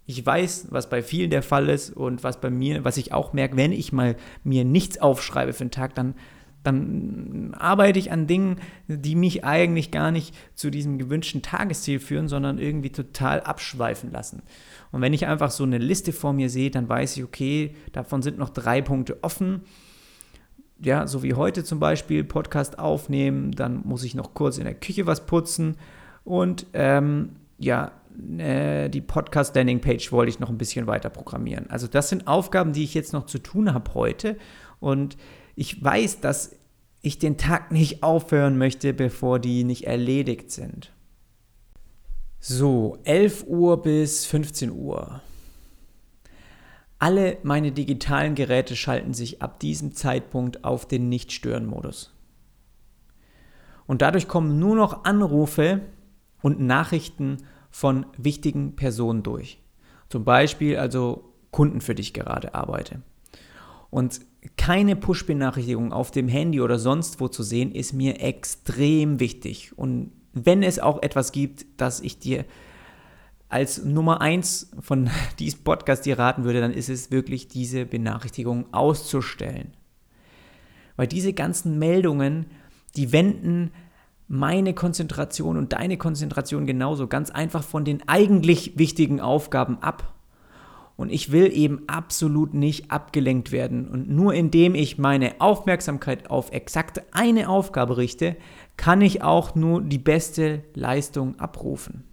ich 0.07 0.25
weiß, 0.25 0.67
was 0.69 0.89
bei 0.89 1.03
vielen 1.03 1.29
der 1.29 1.43
Fall 1.43 1.67
ist 1.67 1.91
und 1.91 2.23
was 2.23 2.39
bei 2.39 2.49
mir, 2.49 2.85
was 2.85 2.95
ich 2.95 3.13
auch 3.13 3.33
merke, 3.33 3.57
wenn 3.57 3.73
ich 3.73 3.91
mal 3.91 4.15
mir 4.45 4.63
nichts 4.63 4.99
aufschreibe 4.99 5.51
für 5.51 5.65
den 5.65 5.71
Tag, 5.71 5.95
dann, 5.95 6.15
dann 6.63 7.53
arbeite 7.53 7.99
ich 7.99 8.09
an 8.09 8.25
Dingen, 8.25 8.61
die 8.87 9.15
mich 9.15 9.43
eigentlich 9.43 9.91
gar 9.91 10.11
nicht 10.11 10.33
zu 10.55 10.69
diesem 10.69 10.97
gewünschten 10.97 11.41
Tagesziel 11.41 11.99
führen, 11.99 12.29
sondern 12.29 12.57
irgendwie 12.57 12.89
total 12.89 13.41
abschweifen 13.41 14.09
lassen. 14.09 14.43
Und 14.93 15.01
wenn 15.01 15.11
ich 15.11 15.27
einfach 15.27 15.51
so 15.51 15.65
eine 15.65 15.77
Liste 15.77 16.13
vor 16.13 16.31
mir 16.31 16.49
sehe, 16.49 16.71
dann 16.71 16.87
weiß 16.87 17.17
ich, 17.17 17.25
okay, 17.25 17.75
davon 17.91 18.21
sind 18.21 18.37
noch 18.37 18.49
drei 18.49 18.81
Punkte 18.81 19.21
offen. 19.23 19.63
Ja, 20.79 21.05
so 21.05 21.21
wie 21.21 21.33
heute 21.33 21.65
zum 21.65 21.81
Beispiel 21.81 22.23
Podcast 22.23 22.79
aufnehmen, 22.79 23.51
dann 23.51 23.81
muss 23.83 24.03
ich 24.05 24.15
noch 24.15 24.33
kurz 24.33 24.57
in 24.57 24.63
der 24.63 24.75
Küche 24.75 25.05
was 25.05 25.25
putzen 25.25 25.75
und 26.23 26.67
ähm, 26.73 27.35
ja, 27.57 27.91
äh, 28.37 28.89
die 28.89 29.01
Podcast-Landing-Page 29.01 30.11
wollte 30.11 30.29
ich 30.29 30.39
noch 30.39 30.49
ein 30.49 30.57
bisschen 30.57 30.87
weiter 30.87 31.09
programmieren. 31.09 31.69
Also 31.69 31.87
das 31.87 32.09
sind 32.09 32.27
Aufgaben, 32.27 32.73
die 32.73 32.83
ich 32.83 32.93
jetzt 32.93 33.13
noch 33.13 33.25
zu 33.25 33.39
tun 33.39 33.73
habe 33.73 33.93
heute. 33.93 34.37
Und 34.79 35.17
ich 35.55 35.83
weiß, 35.83 36.21
dass 36.21 36.55
ich 37.01 37.19
den 37.19 37.37
Tag 37.37 37.71
nicht 37.71 38.03
aufhören 38.03 38.57
möchte, 38.57 38.93
bevor 38.93 39.39
die 39.39 39.63
nicht 39.63 39.85
erledigt 39.85 40.51
sind. 40.51 40.91
So, 42.39 42.99
11 43.03 43.45
Uhr 43.47 43.81
bis 43.81 44.25
15 44.25 44.71
Uhr. 44.71 45.21
Alle 46.99 47.37
meine 47.43 47.71
digitalen 47.71 48.35
Geräte 48.35 48.75
schalten 48.75 49.13
sich 49.13 49.41
ab 49.41 49.59
diesem 49.59 49.93
Zeitpunkt 49.93 50.63
auf 50.63 50.87
den 50.87 51.09
Nicht-Stören-Modus. 51.09 52.13
Und 53.85 54.01
dadurch 54.01 54.27
kommen 54.27 54.59
nur 54.59 54.75
noch 54.75 55.05
Anrufe 55.05 55.81
und 56.41 56.59
Nachrichten 56.59 57.37
von 57.77 58.07
wichtigen 58.17 58.75
Personen 58.75 59.21
durch. 59.21 59.61
Zum 60.09 60.23
Beispiel 60.23 60.77
also 60.77 61.31
Kunden 61.51 61.79
für 61.79 61.93
dich 61.93 62.11
gerade 62.11 62.55
arbeite. 62.55 63.03
Und 63.91 64.19
keine 64.57 64.95
Push-Benachrichtigung 64.95 65.93
auf 65.93 66.09
dem 66.09 66.27
Handy 66.27 66.59
oder 66.59 66.79
sonst 66.79 67.19
wo 67.19 67.27
zu 67.27 67.43
sehen, 67.43 67.71
ist 67.71 67.93
mir 67.93 68.19
extrem 68.19 69.19
wichtig. 69.19 69.77
Und 69.77 70.11
wenn 70.33 70.63
es 70.63 70.79
auch 70.79 71.03
etwas 71.03 71.31
gibt, 71.31 71.67
das 71.77 71.99
ich 71.99 72.17
dir 72.17 72.45
als 73.47 73.85
Nummer 73.85 74.21
eins 74.21 74.71
von 74.79 75.11
diesem 75.39 75.63
Podcast 75.63 76.07
dir 76.07 76.17
raten 76.17 76.45
würde, 76.45 76.61
dann 76.61 76.73
ist 76.73 76.89
es 76.89 77.11
wirklich 77.11 77.47
diese 77.47 77.85
Benachrichtigung 77.85 78.73
auszustellen. 78.73 79.77
Weil 80.95 81.05
diese 81.05 81.31
ganzen 81.31 81.77
Meldungen, 81.77 82.47
die 82.95 83.11
wenden 83.11 83.69
meine 84.27 84.73
Konzentration 84.73 85.57
und 85.57 85.73
deine 85.73 85.97
Konzentration 85.97 86.65
genauso 86.65 87.07
ganz 87.07 87.29
einfach 87.29 87.63
von 87.63 87.85
den 87.85 88.07
eigentlich 88.07 88.77
wichtigen 88.77 89.21
Aufgaben 89.21 89.77
ab. 89.81 90.13
Und 90.97 91.11
ich 91.11 91.31
will 91.31 91.55
eben 91.55 91.83
absolut 91.87 92.55
nicht 92.55 92.89
abgelenkt 92.91 93.51
werden. 93.51 93.87
Und 93.87 94.09
nur 94.09 94.33
indem 94.33 94.73
ich 94.73 94.97
meine 94.97 95.39
Aufmerksamkeit 95.39 96.31
auf 96.31 96.51
exakt 96.51 97.03
eine 97.11 97.49
Aufgabe 97.49 97.97
richte, 97.97 98.35
kann 98.77 99.01
ich 99.01 99.21
auch 99.21 99.53
nur 99.53 99.81
die 99.81 99.99
beste 99.99 100.63
Leistung 100.73 101.39
abrufen. 101.39 102.03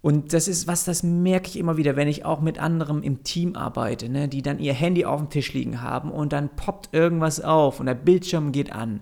Und 0.00 0.32
das 0.32 0.48
ist 0.48 0.68
was, 0.68 0.84
das 0.84 1.02
merke 1.02 1.48
ich 1.48 1.58
immer 1.58 1.76
wieder, 1.76 1.96
wenn 1.96 2.08
ich 2.08 2.24
auch 2.24 2.40
mit 2.40 2.58
anderen 2.58 3.02
im 3.02 3.24
Team 3.24 3.56
arbeite, 3.56 4.08
ne, 4.08 4.28
die 4.28 4.42
dann 4.42 4.58
ihr 4.58 4.74
Handy 4.74 5.06
auf 5.06 5.18
dem 5.18 5.30
Tisch 5.30 5.54
liegen 5.54 5.80
haben 5.80 6.10
und 6.10 6.32
dann 6.32 6.50
poppt 6.50 6.90
irgendwas 6.92 7.40
auf 7.40 7.80
und 7.80 7.86
der 7.86 7.94
Bildschirm 7.94 8.52
geht 8.52 8.70
an 8.70 9.00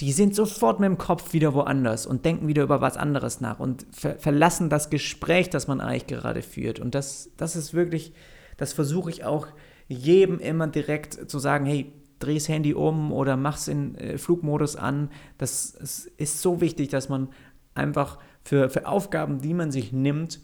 die 0.00 0.12
sind 0.12 0.34
sofort 0.34 0.80
mit 0.80 0.88
dem 0.88 0.98
Kopf 0.98 1.32
wieder 1.32 1.54
woanders 1.54 2.06
und 2.06 2.24
denken 2.24 2.48
wieder 2.48 2.62
über 2.62 2.80
was 2.80 2.96
anderes 2.96 3.40
nach 3.40 3.60
und 3.60 3.86
ver 3.92 4.16
verlassen 4.18 4.70
das 4.70 4.90
Gespräch, 4.90 5.50
das 5.50 5.68
man 5.68 5.80
eigentlich 5.80 6.06
gerade 6.06 6.42
führt. 6.42 6.80
Und 6.80 6.94
das, 6.94 7.30
das 7.36 7.56
ist 7.56 7.74
wirklich, 7.74 8.12
das 8.56 8.72
versuche 8.72 9.10
ich 9.10 9.24
auch 9.24 9.46
jedem 9.88 10.38
immer 10.38 10.66
direkt 10.66 11.30
zu 11.30 11.38
sagen, 11.38 11.66
hey, 11.66 11.92
dreh 12.18 12.34
das 12.34 12.48
Handy 12.48 12.74
um 12.74 13.12
oder 13.12 13.36
mach's 13.36 13.68
in 13.68 13.94
äh, 13.96 14.18
Flugmodus 14.18 14.76
an. 14.76 15.10
Das 15.38 15.70
ist 16.16 16.40
so 16.40 16.60
wichtig, 16.60 16.88
dass 16.88 17.08
man 17.08 17.28
einfach 17.74 18.18
für, 18.42 18.70
für 18.70 18.86
Aufgaben, 18.86 19.40
die 19.40 19.54
man 19.54 19.70
sich 19.70 19.92
nimmt, 19.92 20.40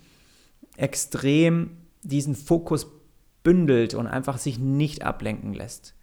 extrem 0.76 1.76
diesen 2.02 2.34
Fokus 2.34 2.86
bündelt 3.42 3.94
und 3.94 4.06
einfach 4.06 4.38
sich 4.38 4.58
nicht 4.58 5.04
ablenken 5.04 5.54
lässt. 5.54 5.94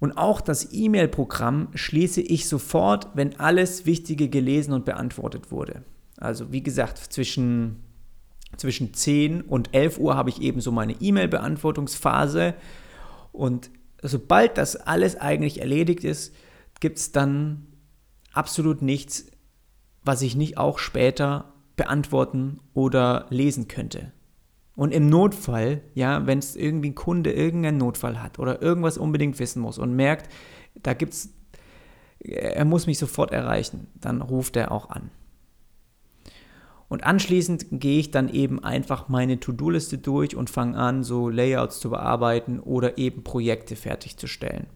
Und 0.00 0.16
auch 0.16 0.40
das 0.40 0.72
E-Mail-Programm 0.72 1.68
schließe 1.74 2.20
ich 2.20 2.48
sofort, 2.48 3.08
wenn 3.14 3.38
alles 3.40 3.84
Wichtige 3.84 4.28
gelesen 4.28 4.72
und 4.72 4.84
beantwortet 4.84 5.50
wurde. 5.50 5.82
Also 6.16 6.52
wie 6.52 6.62
gesagt, 6.62 6.98
zwischen, 6.98 7.82
zwischen 8.56 8.94
10 8.94 9.42
und 9.42 9.74
11 9.74 9.98
Uhr 9.98 10.16
habe 10.16 10.30
ich 10.30 10.40
eben 10.40 10.60
so 10.60 10.70
meine 10.70 10.94
E-Mail-Beantwortungsphase. 11.00 12.54
Und 13.32 13.70
sobald 14.02 14.56
das 14.56 14.76
alles 14.76 15.16
eigentlich 15.16 15.60
erledigt 15.60 16.04
ist, 16.04 16.34
gibt 16.80 16.98
es 16.98 17.10
dann 17.10 17.66
absolut 18.32 18.82
nichts, 18.82 19.26
was 20.04 20.22
ich 20.22 20.36
nicht 20.36 20.58
auch 20.58 20.78
später 20.78 21.52
beantworten 21.76 22.60
oder 22.72 23.26
lesen 23.30 23.66
könnte. 23.66 24.12
Und 24.78 24.92
im 24.92 25.08
Notfall, 25.08 25.80
ja, 25.94 26.24
wenn 26.28 26.38
es 26.38 26.54
irgendwie 26.54 26.90
ein 26.90 26.94
Kunde 26.94 27.32
irgendeinen 27.32 27.78
Notfall 27.78 28.22
hat 28.22 28.38
oder 28.38 28.62
irgendwas 28.62 28.96
unbedingt 28.96 29.40
wissen 29.40 29.60
muss 29.60 29.76
und 29.76 29.96
merkt, 29.96 30.30
da 30.80 30.94
gibt's, 30.94 31.30
er 32.20 32.64
muss 32.64 32.86
mich 32.86 32.96
sofort 32.96 33.32
erreichen, 33.32 33.88
dann 33.96 34.22
ruft 34.22 34.54
er 34.54 34.70
auch 34.70 34.88
an. 34.90 35.10
Und 36.88 37.02
anschließend 37.02 37.66
gehe 37.72 37.98
ich 37.98 38.12
dann 38.12 38.28
eben 38.28 38.62
einfach 38.62 39.08
meine 39.08 39.40
To-Do-Liste 39.40 39.98
durch 39.98 40.36
und 40.36 40.48
fange 40.48 40.78
an, 40.78 41.02
so 41.02 41.28
Layouts 41.28 41.80
zu 41.80 41.90
bearbeiten 41.90 42.60
oder 42.60 42.98
eben 42.98 43.24
Projekte 43.24 43.74
fertigzustellen. 43.74 44.68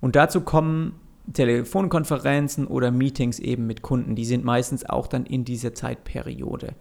Und 0.00 0.14
dazu 0.14 0.42
kommen 0.42 0.94
Telefonkonferenzen 1.32 2.68
oder 2.68 2.92
Meetings 2.92 3.40
eben 3.40 3.66
mit 3.66 3.82
Kunden. 3.82 4.14
Die 4.14 4.24
sind 4.24 4.44
meistens 4.44 4.88
auch 4.88 5.08
dann 5.08 5.26
in 5.26 5.44
dieser 5.44 5.74
Zeitperiode. 5.74 6.76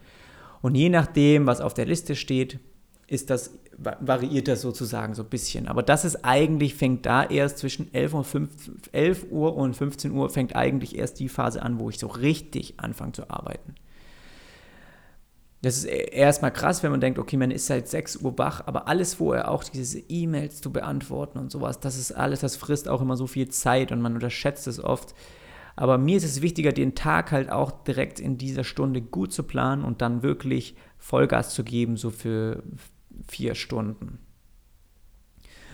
Und 0.61 0.75
je 0.75 0.89
nachdem, 0.89 1.47
was 1.47 1.61
auf 1.61 1.73
der 1.73 1.85
Liste 1.85 2.15
steht, 2.15 2.59
ist 3.07 3.29
das, 3.29 3.51
variiert 3.77 4.47
das 4.47 4.61
sozusagen 4.61 5.15
so 5.15 5.23
ein 5.23 5.29
bisschen. 5.29 5.67
Aber 5.67 5.83
das 5.83 6.05
ist 6.05 6.23
eigentlich, 6.23 6.75
fängt 6.75 7.05
da 7.05 7.23
erst 7.23 7.57
zwischen 7.57 7.93
11 7.93 8.13
Uhr, 8.13 8.23
5, 8.23 8.49
11 8.91 9.25
Uhr 9.31 9.55
und 9.55 9.75
15 9.75 10.11
Uhr, 10.11 10.29
fängt 10.29 10.55
eigentlich 10.55 10.97
erst 10.97 11.19
die 11.19 11.29
Phase 11.29 11.61
an, 11.61 11.79
wo 11.79 11.89
ich 11.89 11.99
so 11.99 12.07
richtig 12.07 12.75
anfange 12.77 13.13
zu 13.13 13.29
arbeiten. 13.29 13.75
Das 15.61 15.77
ist 15.77 15.85
e-, 15.85 16.09
erstmal 16.11 16.51
krass, 16.51 16.83
wenn 16.83 16.91
man 16.91 17.01
denkt, 17.01 17.19
okay, 17.19 17.37
man 17.37 17.51
ist 17.51 17.67
seit 17.67 17.87
6 17.87 18.17
Uhr 18.17 18.37
wach, 18.37 18.61
aber 18.65 18.87
alles 18.87 19.15
vorher 19.15 19.51
auch 19.51 19.63
diese 19.63 19.99
E-Mails 19.99 20.61
zu 20.61 20.71
beantworten 20.71 21.37
und 21.37 21.51
sowas, 21.51 21.79
das 21.79 21.97
ist 21.97 22.11
alles, 22.11 22.39
das 22.39 22.55
frisst 22.55 22.87
auch 22.87 23.01
immer 23.01 23.17
so 23.17 23.27
viel 23.27 23.49
Zeit 23.49 23.91
und 23.91 24.01
man 24.01 24.13
unterschätzt 24.13 24.67
es 24.67 24.83
oft. 24.83 25.13
Aber 25.75 25.97
mir 25.97 26.17
ist 26.17 26.23
es 26.23 26.41
wichtiger, 26.41 26.71
den 26.71 26.95
Tag 26.95 27.31
halt 27.31 27.51
auch 27.51 27.71
direkt 27.71 28.19
in 28.19 28.37
dieser 28.37 28.63
Stunde 28.63 29.01
gut 29.01 29.33
zu 29.33 29.43
planen 29.43 29.83
und 29.83 30.01
dann 30.01 30.23
wirklich 30.23 30.75
Vollgas 30.97 31.53
zu 31.53 31.63
geben, 31.63 31.97
so 31.97 32.09
für 32.09 32.63
vier 33.27 33.55
Stunden. 33.55 34.19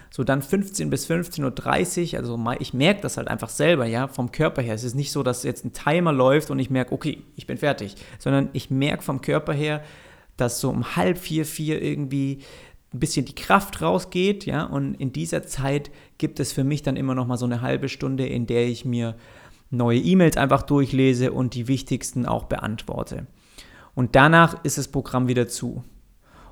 So 0.09 0.23
dann 0.23 0.41
15 0.41 0.89
bis 0.89 1.09
15.30 1.09 2.13
Uhr, 2.13 2.19
also 2.19 2.39
ich 2.59 2.73
merke 2.73 3.01
das 3.01 3.17
halt 3.17 3.27
einfach 3.27 3.49
selber, 3.49 3.85
ja, 3.85 4.07
vom 4.07 4.31
Körper 4.31 4.61
her. 4.61 4.73
Es 4.73 4.83
ist 4.83 4.95
nicht 4.95 5.11
so, 5.11 5.21
dass 5.21 5.43
jetzt 5.43 5.65
ein 5.65 5.73
Timer 5.73 6.13
läuft 6.13 6.49
und 6.49 6.59
ich 6.59 6.69
merke, 6.69 6.93
okay, 6.93 7.23
ich 7.35 7.45
bin 7.45 7.57
fertig, 7.57 7.95
sondern 8.17 8.49
ich 8.53 8.71
merke 8.71 9.03
vom 9.03 9.21
Körper 9.21 9.53
her, 9.53 9.83
dass 10.37 10.61
so 10.61 10.69
um 10.69 10.95
halb 10.95 11.17
vier, 11.17 11.45
vier 11.45 11.81
irgendwie 11.81 12.39
ein 12.93 12.99
bisschen 12.99 13.25
die 13.25 13.35
Kraft 13.35 13.81
rausgeht, 13.81 14.45
ja, 14.45 14.63
und 14.63 14.95
in 14.95 15.11
dieser 15.11 15.43
Zeit 15.43 15.91
gibt 16.17 16.39
es 16.39 16.53
für 16.53 16.63
mich 16.63 16.83
dann 16.83 16.95
immer 16.95 17.15
noch 17.15 17.27
mal 17.27 17.37
so 17.37 17.45
eine 17.45 17.61
halbe 17.61 17.89
Stunde, 17.89 18.25
in 18.25 18.47
der 18.47 18.65
ich 18.67 18.85
mir 18.85 19.15
neue 19.69 19.99
E-Mails 19.99 20.37
einfach 20.37 20.63
durchlese 20.63 21.31
und 21.31 21.53
die 21.53 21.67
wichtigsten 21.67 22.25
auch 22.25 22.45
beantworte. 22.45 23.27
Und 23.95 24.15
danach 24.15 24.63
ist 24.63 24.77
das 24.77 24.87
Programm 24.87 25.27
wieder 25.27 25.47
zu. 25.47 25.83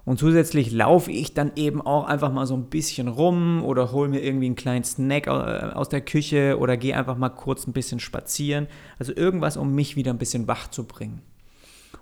Und 0.04 0.20
zusätzlich 0.20 0.72
laufe 0.72 1.12
ich 1.12 1.34
dann 1.34 1.52
eben 1.56 1.82
auch 1.82 2.06
einfach 2.06 2.32
mal 2.32 2.46
so 2.46 2.56
ein 2.56 2.70
bisschen 2.70 3.08
rum 3.08 3.64
oder 3.64 3.92
hole 3.92 4.08
mir 4.08 4.24
irgendwie 4.24 4.46
einen 4.46 4.56
kleinen 4.56 4.84
Snack 4.84 5.28
aus 5.28 5.90
der 5.90 6.02
Küche 6.02 6.60
oder 6.60 6.78
gehe 6.78 6.96
einfach 6.96 7.18
mal 7.18 7.30
kurz 7.30 7.66
ein 7.66 7.74
bisschen 7.74 8.00
spazieren. 8.00 8.68
Also 9.00 9.16
irgendwas, 9.16 9.58
um 9.58 9.74
mich 9.74 9.96
wieder 9.96 10.12
ein 10.14 10.20
bisschen 10.20 10.48
wach 10.48 10.70
zu 10.70 10.84
bringen. 10.84 11.22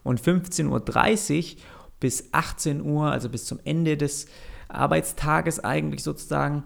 Und 0.04 0.20
15.30 0.20 1.54
Uhr 1.54 1.62
bis 2.02 2.28
18 2.34 2.82
Uhr, 2.82 3.06
also 3.10 3.30
bis 3.30 3.46
zum 3.46 3.60
Ende 3.64 3.96
des 3.96 4.28
Arbeitstages 4.68 5.62
eigentlich 5.62 6.04
sozusagen, 6.04 6.64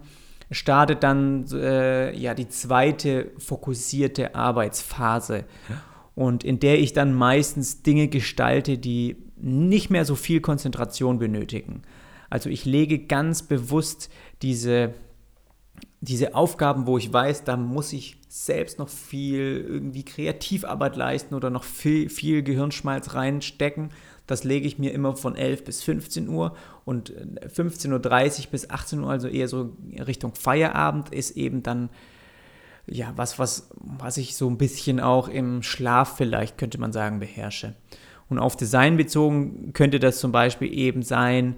startet 0.50 1.02
dann 1.02 1.46
äh, 1.52 2.16
ja 2.16 2.34
die 2.34 2.48
zweite 2.48 3.30
fokussierte 3.38 4.34
Arbeitsphase. 4.34 5.44
Und 6.14 6.42
in 6.42 6.58
der 6.58 6.80
ich 6.80 6.92
dann 6.92 7.14
meistens 7.14 7.82
Dinge 7.82 8.08
gestalte, 8.08 8.78
die 8.78 9.16
nicht 9.36 9.90
mehr 9.90 10.04
so 10.04 10.16
viel 10.16 10.40
Konzentration 10.40 11.18
benötigen. 11.18 11.82
Also 12.30 12.50
ich 12.50 12.64
lege 12.64 12.98
ganz 12.98 13.42
bewusst 13.42 14.10
diese, 14.42 14.94
diese 16.00 16.34
Aufgaben, 16.34 16.86
wo 16.86 16.98
ich 16.98 17.12
weiß, 17.12 17.44
da 17.44 17.56
muss 17.56 17.92
ich 17.92 18.16
selbst 18.28 18.78
noch 18.78 18.88
viel 18.88 19.64
irgendwie 19.66 20.04
Kreativarbeit 20.04 20.96
leisten 20.96 21.34
oder 21.34 21.50
noch 21.50 21.64
viel, 21.64 22.10
viel 22.10 22.42
Gehirnschmalz 22.42 23.14
reinstecken, 23.14 23.90
das 24.26 24.44
lege 24.44 24.66
ich 24.66 24.78
mir 24.78 24.92
immer 24.92 25.16
von 25.16 25.36
11 25.36 25.64
bis 25.64 25.82
15 25.82 26.28
Uhr 26.28 26.54
und 26.88 27.12
15.30 27.54 28.46
Uhr 28.46 28.50
bis 28.50 28.70
18 28.70 29.00
Uhr, 29.00 29.10
also 29.10 29.28
eher 29.28 29.46
so 29.46 29.76
Richtung 30.06 30.34
Feierabend, 30.34 31.10
ist 31.10 31.36
eben 31.36 31.62
dann 31.62 31.90
ja 32.86 33.12
was, 33.14 33.38
was, 33.38 33.68
was 33.74 34.16
ich 34.16 34.36
so 34.36 34.48
ein 34.48 34.56
bisschen 34.56 34.98
auch 34.98 35.28
im 35.28 35.62
Schlaf 35.62 36.16
vielleicht, 36.16 36.56
könnte 36.56 36.80
man 36.80 36.90
sagen, 36.90 37.20
beherrsche. 37.20 37.74
Und 38.30 38.38
auf 38.38 38.56
Design 38.56 38.96
bezogen 38.96 39.74
könnte 39.74 39.98
das 39.98 40.18
zum 40.18 40.32
Beispiel 40.32 40.72
eben 40.72 41.02
sein, 41.02 41.56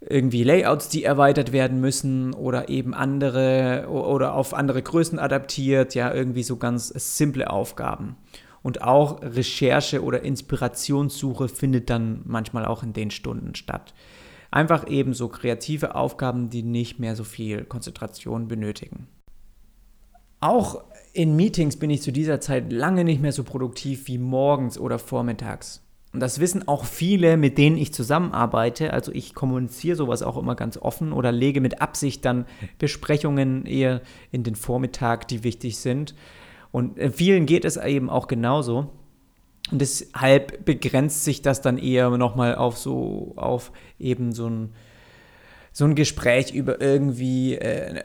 irgendwie 0.00 0.42
Layouts, 0.42 0.88
die 0.88 1.04
erweitert 1.04 1.52
werden 1.52 1.80
müssen 1.80 2.34
oder 2.34 2.68
eben 2.68 2.94
andere 2.94 3.86
oder 3.88 4.34
auf 4.34 4.54
andere 4.54 4.82
Größen 4.82 5.20
adaptiert, 5.20 5.94
ja, 5.94 6.12
irgendwie 6.12 6.42
so 6.42 6.56
ganz 6.56 6.88
simple 6.88 7.48
Aufgaben. 7.48 8.16
Und 8.66 8.82
auch 8.82 9.22
Recherche 9.22 10.02
oder 10.02 10.24
Inspirationssuche 10.24 11.46
findet 11.46 11.88
dann 11.88 12.22
manchmal 12.24 12.64
auch 12.64 12.82
in 12.82 12.92
den 12.92 13.12
Stunden 13.12 13.54
statt. 13.54 13.94
Einfach 14.50 14.88
eben 14.88 15.14
so 15.14 15.28
kreative 15.28 15.94
Aufgaben, 15.94 16.50
die 16.50 16.64
nicht 16.64 16.98
mehr 16.98 17.14
so 17.14 17.22
viel 17.22 17.62
Konzentration 17.62 18.48
benötigen. 18.48 19.06
Auch 20.40 20.82
in 21.12 21.36
Meetings 21.36 21.76
bin 21.76 21.90
ich 21.90 22.02
zu 22.02 22.10
dieser 22.10 22.40
Zeit 22.40 22.72
lange 22.72 23.04
nicht 23.04 23.22
mehr 23.22 23.30
so 23.30 23.44
produktiv 23.44 24.08
wie 24.08 24.18
morgens 24.18 24.80
oder 24.80 24.98
vormittags. 24.98 25.84
Und 26.12 26.18
das 26.18 26.40
wissen 26.40 26.66
auch 26.66 26.86
viele, 26.86 27.36
mit 27.36 27.58
denen 27.58 27.78
ich 27.78 27.94
zusammenarbeite. 27.94 28.92
Also 28.92 29.12
ich 29.12 29.32
kommuniziere 29.32 29.94
sowas 29.94 30.22
auch 30.22 30.36
immer 30.36 30.56
ganz 30.56 30.76
offen 30.76 31.12
oder 31.12 31.30
lege 31.30 31.60
mit 31.60 31.80
Absicht 31.80 32.24
dann 32.24 32.46
Besprechungen 32.80 33.64
eher 33.64 34.00
in 34.32 34.42
den 34.42 34.56
Vormittag, 34.56 35.28
die 35.28 35.44
wichtig 35.44 35.78
sind. 35.78 36.16
Und 36.76 36.98
vielen 37.14 37.46
geht 37.46 37.64
es 37.64 37.78
eben 37.78 38.10
auch 38.10 38.28
genauso. 38.28 38.90
Und 39.72 39.80
deshalb 39.80 40.66
begrenzt 40.66 41.24
sich 41.24 41.40
das 41.40 41.62
dann 41.62 41.78
eher 41.78 42.10
nochmal 42.10 42.54
auf 42.54 42.76
so, 42.76 43.32
auf 43.36 43.72
eben 43.98 44.32
so 44.32 44.50
ein, 44.50 44.74
so 45.72 45.86
ein 45.86 45.94
Gespräch 45.94 46.52
über 46.52 46.78
irgendwie, 46.78 47.54
äh, 47.54 48.02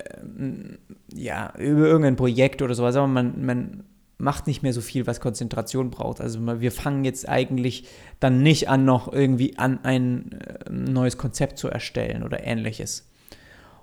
ja, 1.13 1.53
über 1.57 1.85
irgendein 1.85 2.15
Projekt 2.15 2.61
oder 2.61 2.73
sowas, 2.73 2.95
aber 2.95 3.07
man, 3.07 3.43
man 3.45 3.83
macht 4.17 4.47
nicht 4.47 4.63
mehr 4.63 4.71
so 4.71 4.79
viel, 4.79 5.05
was 5.05 5.19
Konzentration 5.19 5.91
braucht. 5.91 6.21
Also 6.21 6.39
wir 6.61 6.71
fangen 6.71 7.03
jetzt 7.03 7.27
eigentlich 7.27 7.89
dann 8.21 8.41
nicht 8.41 8.69
an, 8.69 8.85
noch 8.85 9.11
irgendwie 9.11 9.57
an 9.57 9.83
ein 9.83 10.31
äh, 10.31 10.69
neues 10.69 11.17
Konzept 11.17 11.57
zu 11.57 11.67
erstellen 11.67 12.23
oder 12.23 12.41
ähnliches. 12.47 13.11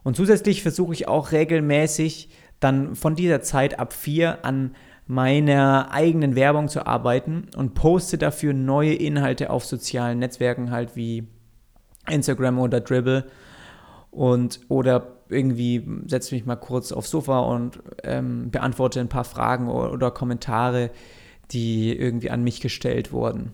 Und 0.02 0.16
zusätzlich 0.16 0.62
versuche 0.62 0.94
ich 0.94 1.08
auch 1.08 1.32
regelmäßig 1.32 2.30
dann 2.60 2.94
von 2.94 3.14
dieser 3.14 3.40
Zeit 3.40 3.78
ab 3.78 3.92
vier 3.92 4.44
an 4.44 4.74
meiner 5.06 5.90
eigenen 5.90 6.36
Werbung 6.36 6.68
zu 6.68 6.86
arbeiten 6.86 7.48
und 7.56 7.74
poste 7.74 8.18
dafür 8.18 8.52
neue 8.52 8.94
Inhalte 8.94 9.50
auf 9.50 9.64
sozialen 9.64 10.18
Netzwerken 10.18 10.70
halt 10.70 10.96
wie 10.96 11.28
Instagram 12.08 12.58
oder 12.58 12.80
Dribble 12.80 13.24
und 14.10 14.60
oder 14.68 15.18
irgendwie 15.28 15.86
setze 16.06 16.34
mich 16.34 16.46
mal 16.46 16.56
kurz 16.56 16.92
aufs 16.92 17.10
Sofa 17.10 17.40
und 17.40 17.80
ähm, 18.02 18.50
beantworte 18.50 19.00
ein 19.00 19.08
paar 19.08 19.24
Fragen 19.24 19.68
oder, 19.68 19.92
oder 19.92 20.10
Kommentare, 20.10 20.90
die 21.50 21.96
irgendwie 21.96 22.30
an 22.30 22.42
mich 22.42 22.60
gestellt 22.60 23.12
wurden. 23.12 23.52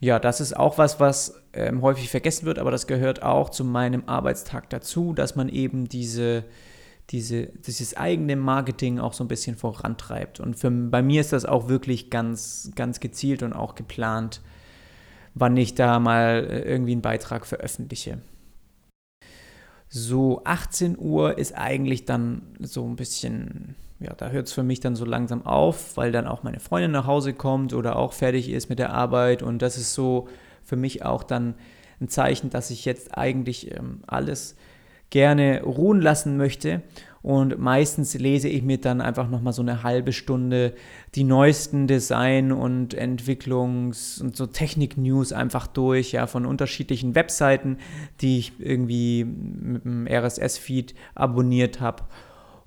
Ja, 0.00 0.18
das 0.18 0.40
ist 0.40 0.56
auch 0.56 0.78
was, 0.78 0.98
was 0.98 1.40
ähm, 1.52 1.80
häufig 1.82 2.10
vergessen 2.10 2.44
wird, 2.44 2.58
aber 2.58 2.70
das 2.70 2.86
gehört 2.86 3.22
auch 3.22 3.50
zu 3.50 3.64
meinem 3.64 4.04
Arbeitstag 4.06 4.68
dazu, 4.70 5.12
dass 5.12 5.36
man 5.36 5.48
eben 5.48 5.88
diese, 5.88 6.44
diese, 7.12 7.46
dieses 7.46 7.94
eigene 7.96 8.36
Marketing 8.36 8.98
auch 8.98 9.12
so 9.12 9.22
ein 9.22 9.28
bisschen 9.28 9.56
vorantreibt. 9.56 10.40
Und 10.40 10.56
für, 10.56 10.70
bei 10.70 11.02
mir 11.02 11.20
ist 11.20 11.32
das 11.32 11.44
auch 11.44 11.68
wirklich 11.68 12.08
ganz, 12.08 12.72
ganz 12.74 13.00
gezielt 13.00 13.42
und 13.42 13.52
auch 13.52 13.74
geplant, 13.74 14.40
wann 15.34 15.56
ich 15.56 15.74
da 15.74 16.00
mal 16.00 16.46
äh, 16.48 16.60
irgendwie 16.62 16.92
einen 16.92 17.02
Beitrag 17.02 17.46
veröffentliche. 17.46 18.18
So 19.90 20.40
18 20.44 20.98
Uhr 20.98 21.36
ist 21.36 21.52
eigentlich 21.52 22.06
dann 22.06 22.42
so 22.60 22.86
ein 22.86 22.96
bisschen, 22.96 23.74
ja, 24.00 24.14
da 24.14 24.30
hört 24.30 24.46
es 24.46 24.54
für 24.54 24.62
mich 24.62 24.80
dann 24.80 24.96
so 24.96 25.04
langsam 25.04 25.44
auf, 25.44 25.98
weil 25.98 26.12
dann 26.12 26.26
auch 26.26 26.42
meine 26.42 26.60
Freundin 26.60 26.92
nach 26.92 27.06
Hause 27.06 27.34
kommt 27.34 27.74
oder 27.74 27.96
auch 27.96 28.14
fertig 28.14 28.48
ist 28.48 28.70
mit 28.70 28.78
der 28.78 28.94
Arbeit. 28.94 29.42
Und 29.42 29.60
das 29.60 29.76
ist 29.76 29.92
so 29.92 30.28
für 30.64 30.76
mich 30.76 31.04
auch 31.04 31.22
dann 31.22 31.56
ein 32.00 32.08
Zeichen, 32.08 32.48
dass 32.48 32.70
ich 32.70 32.86
jetzt 32.86 33.18
eigentlich 33.18 33.70
ähm, 33.70 34.00
alles 34.06 34.56
gerne 35.12 35.62
ruhen 35.62 36.00
lassen 36.00 36.36
möchte. 36.36 36.82
Und 37.20 37.58
meistens 37.58 38.14
lese 38.14 38.48
ich 38.48 38.64
mir 38.64 38.78
dann 38.78 39.00
einfach 39.00 39.28
nochmal 39.28 39.52
so 39.52 39.62
eine 39.62 39.84
halbe 39.84 40.12
Stunde 40.12 40.74
die 41.14 41.22
neuesten 41.22 41.86
Design- 41.86 42.50
und 42.50 42.96
Entwicklungs- 42.98 44.20
und 44.20 44.36
so 44.36 44.46
Technik-News 44.46 45.32
einfach 45.32 45.68
durch, 45.68 46.12
ja, 46.12 46.26
von 46.26 46.46
unterschiedlichen 46.46 47.14
Webseiten, 47.14 47.76
die 48.20 48.38
ich 48.38 48.54
irgendwie 48.58 49.24
mit 49.24 49.84
dem 49.84 50.08
RSS-Feed 50.08 50.94
abonniert 51.14 51.80
habe. 51.80 52.02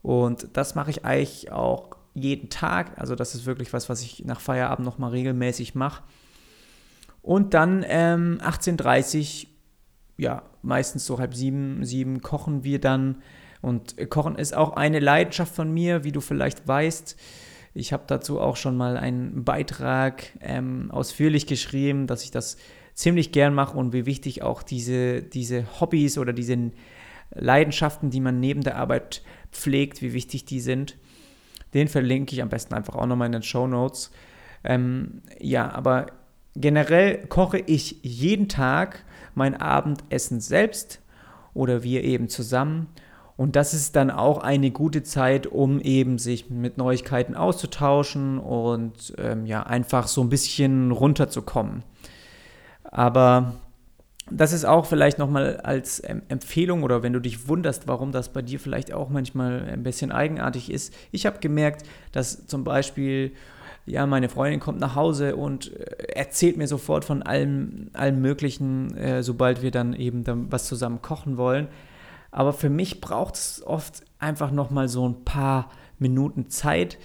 Und 0.02 0.48
das 0.54 0.76
mache 0.76 0.92
ich 0.92 1.04
eigentlich 1.04 1.52
auch 1.52 1.98
jeden 2.14 2.50
Tag. 2.50 2.98
Also 2.98 3.16
das 3.16 3.36
ist 3.36 3.46
wirklich 3.46 3.74
was, 3.74 3.90
was 3.90 4.02
ich 4.04 4.24
nach 4.24 4.40
Feierabend 4.40 4.86
nochmal 4.86 5.12
regelmäßig 5.12 5.76
mache. 5.76 6.04
Und 7.22 7.56
dann 7.56 7.84
ähm, 7.88 8.38
18.30 8.42 9.48
Uhr 9.48 9.50
ja, 10.18 10.44
meistens 10.66 11.06
so 11.06 11.20
halb 11.20 11.34
sieben, 11.34 11.84
sieben 11.86 12.22
kochen 12.22 12.64
wir 12.64 12.80
dann. 12.80 13.22
Und 13.62 13.96
Kochen 14.10 14.36
ist 14.36 14.56
auch 14.56 14.74
eine 14.74 15.00
Leidenschaft 15.00 15.56
von 15.56 15.74
mir, 15.74 16.04
wie 16.04 16.12
du 16.12 16.22
vielleicht 16.22 16.68
weißt. 16.68 17.16
Ich 17.74 17.92
habe 17.92 18.04
dazu 18.08 18.40
auch 18.40 18.56
schon 18.56 18.78
mal 18.78 18.96
einen 18.96 19.44
Beitrag 19.44 20.24
ähm, 20.40 20.92
ausführlich 20.92 21.46
geschrieben, 21.46 22.08
dass 22.08 22.24
ich 22.24 22.32
das 22.32 22.58
ziemlich 22.94 23.32
gern 23.32 23.54
mache 23.54 23.78
und 23.78 23.92
wie 23.92 24.06
wichtig 24.06 24.44
auch 24.44 24.64
diese, 24.64 25.22
diese 25.22 25.66
Hobbys 25.82 26.18
oder 26.18 26.32
diese 26.32 26.72
Leidenschaften, 27.32 28.10
die 28.10 28.22
man 28.22 28.40
neben 28.40 28.62
der 28.62 28.78
Arbeit 28.78 29.24
pflegt, 29.52 30.02
wie 30.02 30.14
wichtig 30.14 30.46
die 30.46 30.62
sind. 30.62 30.98
Den 31.74 31.90
verlinke 31.90 32.34
ich 32.34 32.42
am 32.42 32.50
besten 32.50 32.74
einfach 32.74 32.96
auch 32.96 33.06
nochmal 33.06 33.26
in 33.28 33.34
den 33.34 33.44
Show 33.44 33.68
Notes. 33.68 34.12
Ähm, 34.64 35.22
ja, 35.40 35.70
aber 35.72 36.08
generell 36.56 37.26
koche 37.28 37.60
ich 37.60 38.00
jeden 38.02 38.48
Tag 38.48 39.04
mein 39.34 39.56
Abendessen 39.56 40.40
selbst 40.40 41.02
oder 41.54 41.84
wir 41.84 42.04
eben 42.04 42.30
zusammen. 42.30 42.88
Und 43.38 43.58
das 43.58 43.74
ist 43.74 43.98
dann 43.98 44.12
auch 44.12 44.38
eine 44.38 44.72
gute 44.72 45.04
Zeit, 45.04 45.46
um 45.46 45.82
eben 45.82 46.18
sich 46.20 46.50
mit 46.50 46.78
Neuigkeiten 46.78 47.36
auszutauschen 47.36 48.40
und 48.40 49.14
ähm, 49.18 49.46
ja, 49.46 49.64
einfach 49.64 50.08
so 50.08 50.22
ein 50.22 50.30
bisschen 50.30 50.92
runterzukommen. 50.92 51.84
Aber 52.84 53.56
das 54.32 54.54
ist 54.54 54.66
auch 54.66 54.86
vielleicht 54.86 55.20
nochmal 55.20 55.58
als 55.58 56.00
Empfehlung 56.00 56.84
oder 56.84 57.04
wenn 57.04 57.14
du 57.14 57.20
dich 57.20 57.48
wunderst, 57.48 57.88
warum 57.88 58.12
das 58.12 58.30
bei 58.30 58.42
dir 58.42 58.60
vielleicht 58.60 58.94
auch 58.94 59.10
manchmal 59.10 59.68
ein 59.70 59.84
bisschen 59.84 60.12
eigenartig 60.12 60.72
ist. 60.72 60.94
Ich 61.12 61.26
habe 61.26 61.40
gemerkt, 61.40 61.86
dass 62.12 62.48
zum 62.48 62.64
Beispiel 62.64 63.34
ja, 63.86 64.06
meine 64.08 64.30
Freundin 64.30 64.60
kommt 64.60 64.80
nach 64.80 64.96
Hause 64.96 65.36
und 65.36 65.72
äh, 65.74 66.14
erzählt 66.16 66.58
mir 66.58 66.68
sofort 66.68 67.06
von 67.06 67.22
allem, 67.22 67.90
allem 67.94 68.20
Möglichen, 68.22 68.96
äh, 68.98 69.22
sobald 69.22 69.62
wir 69.62 69.72
dann 69.72 69.94
eben 69.94 70.24
dann 70.24 70.52
was 70.52 70.66
zusammen 70.66 71.02
kochen 71.02 71.38
wollen. 71.38 71.68
Aber 72.32 72.52
für 72.52 72.70
mich 72.70 73.00
braucht 73.00 73.36
es 73.36 73.64
oft 73.66 74.04
einfach 74.20 74.52
nochmal 74.52 74.90
so 74.90 75.08
ein 75.08 75.24
paar 75.24 75.70
Minuten 76.00 76.50
Zeit, 76.50 76.98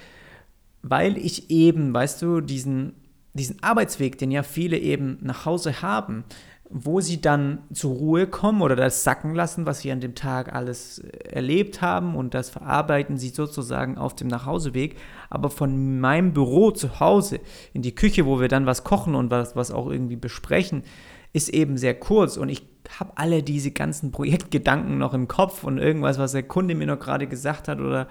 weil 0.83 1.19
ich 1.19 1.51
eben, 1.51 1.93
weißt 1.93 2.23
du, 2.23 2.41
diesen, 2.41 2.95
diesen 3.35 3.63
Arbeitsweg, 3.63 4.19
den 4.19 4.31
ja 4.31 4.43
viele 4.43 4.79
eben 4.79 5.19
nach 5.21 5.45
Hause 5.45 5.83
haben, 5.83 6.25
wo 6.73 7.01
sie 7.01 7.21
dann 7.21 7.59
zur 7.73 7.93
Ruhe 7.95 8.27
kommen 8.29 8.63
oder 8.63 8.77
das 8.77 9.03
sacken 9.03 9.35
lassen, 9.35 9.67
was 9.67 9.81
sie 9.81 9.91
an 9.91 10.01
dem 10.01 10.15
Tag 10.15 10.55
alles 10.55 11.01
äh, 11.01 11.09
erlebt 11.29 11.83
haben 11.83 12.15
und 12.15 12.33
das 12.33 12.49
verarbeiten 12.49 13.19
sie 13.19 13.31
sozusagen 13.31 13.99
auf 13.99 14.15
dem 14.15 14.29
Nachhauseweg. 14.29 14.97
Aber 15.29 15.51
von 15.51 15.99
meinem 15.99 16.33
Büro 16.33 16.71
zu 16.71 17.01
Hause 17.01 17.41
in 17.73 17.83
die 17.83 17.95
Küche, 17.95 18.25
wo 18.25 18.41
wir 18.41 18.49
dann 18.49 18.67
was 18.67 18.85
kochen 18.85 19.17
und 19.17 19.31
was, 19.31 19.57
was 19.57 19.73
auch 19.73 19.91
irgendwie 19.91 20.17
besprechen, 20.17 20.85
ist 21.33 21.49
eben 21.49 21.77
sehr 21.77 21.95
kurz 21.95 22.37
und 22.37 22.49
ich 22.49 22.67
habe 22.99 23.13
alle 23.17 23.43
diese 23.43 23.71
ganzen 23.71 24.11
Projektgedanken 24.11 24.99
noch 24.99 25.15
im 25.15 25.29
Kopf 25.29 25.65
und 25.65 25.79
irgendwas, 25.79 26.19
was 26.19 26.33
der 26.33 26.43
Kunde 26.43 26.75
mir 26.75 26.87
noch 26.87 26.99
gerade 26.99 27.27
gesagt 27.27 27.69
hat 27.69 27.81
oder 27.81 28.09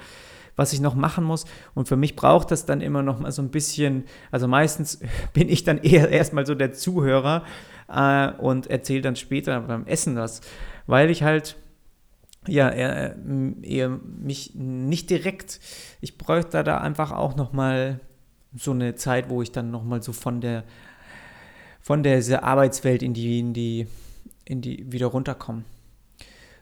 was 0.56 0.74
ich 0.74 0.82
noch 0.82 0.96
machen 0.96 1.24
muss. 1.24 1.46
Und 1.74 1.88
für 1.88 1.96
mich 1.96 2.16
braucht 2.16 2.52
das 2.52 2.66
dann 2.66 2.82
immer 2.82 3.02
noch 3.02 3.20
mal 3.20 3.32
so 3.32 3.42
ein 3.42 3.50
bisschen, 3.50 4.04
also 4.32 4.48
meistens 4.48 5.00
bin 5.34 5.50
ich 5.50 5.64
dann 5.64 5.78
eher 5.80 6.10
erstmal 6.10 6.46
so 6.46 6.56
der 6.56 6.74
Zuhörer 6.74 7.44
äh, 7.88 8.32
und 8.34 8.68
erzähle 8.68 9.02
dann 9.02 9.16
später 9.16 9.62
beim 9.62 9.86
Essen 9.86 10.16
was, 10.16 10.42
weil 10.88 11.10
ich 11.10 11.24
halt 11.24 11.56
ja, 12.48 12.70
eher, 12.70 13.16
eher 13.62 13.90
mich 13.90 14.56
nicht 14.56 15.10
direkt, 15.10 15.60
ich 16.02 16.18
bräuchte 16.18 16.64
da 16.64 16.78
einfach 16.80 17.12
auch 17.12 17.36
noch 17.36 17.52
mal 17.52 18.00
so 18.56 18.72
eine 18.72 18.96
Zeit, 18.96 19.30
wo 19.30 19.42
ich 19.42 19.52
dann 19.52 19.72
noch 19.72 19.84
mal 19.84 20.02
so 20.02 20.14
von 20.14 20.42
der 20.42 20.64
von 21.82 22.04
dieser 22.04 22.44
Arbeitswelt 22.44 23.04
in 23.04 23.14
die 23.14 23.40
in 23.40 23.54
die 23.54 23.88
in 24.46 24.62
die 24.62 24.92
wieder 24.92 25.08
runterkomme. 25.08 25.64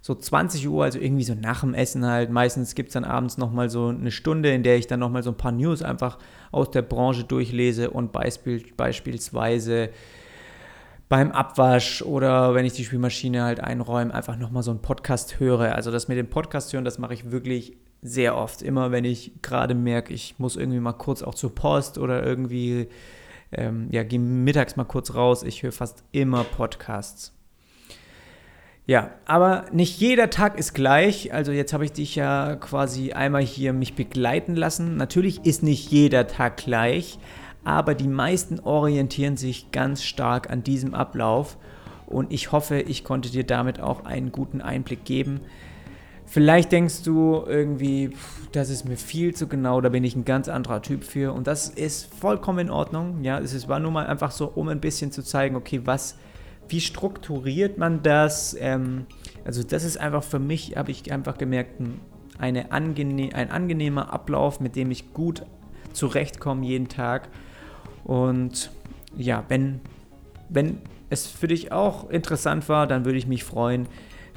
So 0.07 0.15
20 0.15 0.69
Uhr, 0.69 0.85
also 0.85 0.99
irgendwie 0.99 1.25
so 1.25 1.35
nach 1.35 1.59
dem 1.59 1.73
Essen 1.73 2.05
halt. 2.05 2.29
Meistens 2.29 2.75
gibt 2.75 2.87
es 2.87 2.93
dann 2.93 3.03
abends 3.03 3.37
nochmal 3.37 3.69
so 3.69 3.89
eine 3.89 4.09
Stunde, 4.09 4.53
in 4.53 4.63
der 4.63 4.77
ich 4.77 4.87
dann 4.87 5.01
nochmal 5.01 5.21
so 5.21 5.31
ein 5.31 5.35
paar 5.35 5.51
News 5.51 5.81
einfach 5.81 6.17
aus 6.49 6.71
der 6.71 6.81
Branche 6.81 7.25
durchlese 7.25 7.89
und 7.89 8.13
beispiel, 8.13 8.63
beispielsweise 8.77 9.89
beim 11.09 11.33
Abwasch 11.33 12.03
oder 12.03 12.55
wenn 12.55 12.65
ich 12.65 12.71
die 12.71 12.85
Spielmaschine 12.85 13.43
halt 13.43 13.59
einräume, 13.59 14.13
einfach 14.13 14.37
nochmal 14.37 14.63
so 14.63 14.71
einen 14.71 14.81
Podcast 14.81 15.41
höre. 15.41 15.75
Also 15.75 15.91
das 15.91 16.07
mit 16.07 16.17
dem 16.17 16.29
Podcast 16.29 16.71
hören, 16.71 16.85
das 16.85 16.99
mache 16.99 17.13
ich 17.13 17.29
wirklich 17.31 17.75
sehr 18.01 18.37
oft. 18.37 18.61
Immer 18.61 18.91
wenn 18.91 19.03
ich 19.03 19.33
gerade 19.41 19.75
merke, 19.75 20.13
ich 20.13 20.39
muss 20.39 20.55
irgendwie 20.55 20.79
mal 20.79 20.93
kurz 20.93 21.21
auch 21.21 21.35
zur 21.35 21.53
Post 21.53 21.97
oder 21.97 22.23
irgendwie, 22.23 22.87
ähm, 23.51 23.89
ja, 23.91 24.03
gehe 24.03 24.19
mittags 24.19 24.77
mal 24.77 24.85
kurz 24.85 25.15
raus. 25.15 25.43
Ich 25.43 25.63
höre 25.63 25.73
fast 25.73 26.05
immer 26.13 26.45
Podcasts. 26.45 27.36
Ja, 28.87 29.11
aber 29.25 29.65
nicht 29.71 29.99
jeder 29.99 30.29
Tag 30.29 30.57
ist 30.57 30.73
gleich. 30.73 31.33
Also 31.33 31.51
jetzt 31.51 31.73
habe 31.73 31.85
ich 31.85 31.91
dich 31.91 32.15
ja 32.15 32.55
quasi 32.55 33.11
einmal 33.11 33.43
hier 33.43 33.73
mich 33.73 33.93
begleiten 33.93 34.55
lassen. 34.55 34.97
Natürlich 34.97 35.45
ist 35.45 35.61
nicht 35.61 35.91
jeder 35.91 36.25
Tag 36.25 36.57
gleich 36.57 37.19
aber 37.67 37.95
die 37.95 38.07
meisten 38.07 38.61
orientieren 38.61 39.35
sich 39.35 39.71
ganz 39.73 40.01
stark 40.01 40.49
an 40.49 40.63
diesem 40.63 40.93
Ablauf 40.93 41.57
und 42.05 42.31
ich 42.31 42.53
hoffe, 42.53 42.79
ich 42.79 43.03
konnte 43.03 43.29
dir 43.29 43.43
damit 43.43 43.81
auch 43.81 44.05
einen 44.05 44.31
guten 44.31 44.61
Einblick 44.61 45.03
geben. 45.03 45.41
Vielleicht 46.25 46.71
denkst 46.71 47.03
du 47.03 47.43
irgendwie, 47.45 48.11
das 48.53 48.69
ist 48.69 48.87
mir 48.87 48.95
viel 48.95 49.35
zu 49.35 49.47
genau, 49.47 49.81
da 49.81 49.89
bin 49.89 50.05
ich 50.05 50.15
ein 50.15 50.23
ganz 50.23 50.47
anderer 50.47 50.81
Typ 50.81 51.03
für 51.03 51.33
und 51.33 51.45
das 51.45 51.67
ist 51.67 52.05
vollkommen 52.15 52.59
in 52.59 52.69
Ordnung. 52.69 53.21
Ja, 53.23 53.37
es 53.37 53.67
war 53.67 53.79
nur 53.79 53.91
mal 53.91 54.07
einfach 54.07 54.31
so, 54.31 54.47
um 54.47 54.69
ein 54.69 54.79
bisschen 54.79 55.11
zu 55.11 55.21
zeigen, 55.21 55.57
okay, 55.57 55.81
was, 55.83 56.15
wie 56.69 56.81
strukturiert 56.81 57.77
man 57.77 58.03
das? 58.03 58.55
Ähm, 58.59 59.05
also 59.45 59.63
das 59.63 59.83
ist 59.83 59.97
einfach 59.97 60.23
für 60.23 60.39
mich, 60.39 60.75
habe 60.75 60.91
ich 60.91 61.11
einfach 61.11 61.37
gemerkt, 61.37 61.81
eine 62.37 62.71
angenehm, 62.71 63.31
ein 63.33 63.51
angenehmer 63.51 64.13
Ablauf, 64.13 64.59
mit 64.59 64.75
dem 64.75 64.91
ich 64.91 65.13
gut 65.13 65.43
zurechtkomme 65.93 66.65
jeden 66.65 66.87
Tag 66.87 67.29
Und 68.03 68.71
ja, 69.15 69.43
wenn, 69.49 69.81
wenn 70.49 70.79
es 71.09 71.27
für 71.27 71.47
dich 71.47 71.71
auch 71.71 72.09
interessant 72.09 72.69
war, 72.69 72.87
dann 72.87 73.05
würde 73.05 73.17
ich 73.17 73.27
mich 73.27 73.43
freuen, 73.43 73.87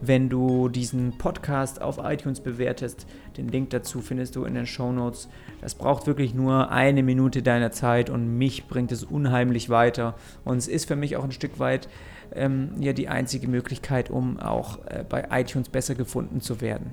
wenn 0.03 0.29
du 0.31 0.69
diesen 0.69 1.19
Podcast 1.19 1.83
auf 1.83 1.99
iTunes 2.03 2.41
bewertest. 2.41 3.07
Den 3.37 3.49
Link 3.49 3.71
dazu 3.71 4.01
findest 4.01 4.35
du 4.37 4.45
in 4.45 4.55
den 4.55 4.67
Show 4.67 4.93
Notes. 4.93 5.29
Das 5.61 5.75
braucht 5.75 6.07
wirklich 6.07 6.35
nur 6.35 6.71
eine 6.71 7.03
Minute 7.03 7.43
deiner 7.43 7.71
Zeit 7.71 8.09
und 8.09 8.39
mich 8.39 8.67
bringt 8.67 8.93
es 8.93 9.05
unheimlich 9.05 9.69
weiter. 9.69 10.15
Und 10.45 10.57
es 10.57 10.69
ist 10.69 10.87
für 10.87 10.97
mich 10.97 11.17
auch 11.17 11.25
ein 11.25 11.33
Stück 11.33 11.59
weit 11.59 11.89
ähm, 12.35 12.73
ja 12.79 12.93
die 12.93 13.09
einzige 13.09 13.49
Möglichkeit, 13.49 14.11
um 14.11 14.39
auch 14.39 14.79
äh, 14.87 15.05
bei 15.09 15.29
iTunes 15.31 15.69
besser 15.69 15.95
gefunden 15.95 16.41
zu 16.41 16.61
werden. 16.61 16.93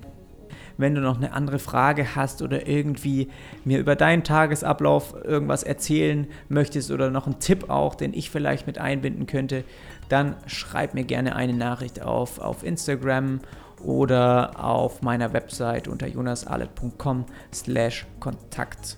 Wenn 0.78 0.93
du 0.93 1.02
noch 1.02 1.17
eine 1.17 1.34
andere 1.34 1.58
Frage 1.58 2.15
hast 2.15 2.41
oder 2.43 2.67
irgendwie 2.67 3.30
mir 3.65 3.80
über 3.80 3.95
deinen 3.95 4.23
Tagesablauf 4.23 5.15
irgendwas 5.23 5.63
erzählen 5.63 6.28
möchtest 6.50 6.91
oder 6.91 7.10
noch 7.10 7.26
einen 7.26 7.39
Tipp 7.39 7.69
auch, 7.69 7.95
den 7.95 8.13
ich 8.13 8.30
vielleicht 8.30 8.67
mit 8.67 8.78
einbinden 8.78 9.26
könnte, 9.26 9.63
dann 10.10 10.36
schreib 10.45 10.93
mir 10.93 11.04
gerne 11.04 11.36
eine 11.36 11.54
Nachricht 11.54 12.02
auf, 12.04 12.39
auf 12.39 12.63
Instagram 12.63 13.39
oder 13.84 14.63
auf 14.63 15.02
meiner 15.02 15.34
Website 15.34 15.88
unter 15.88 16.08
jonasalet.com 16.08 17.26
slash 17.54 18.06
Kontakt. 18.19 18.97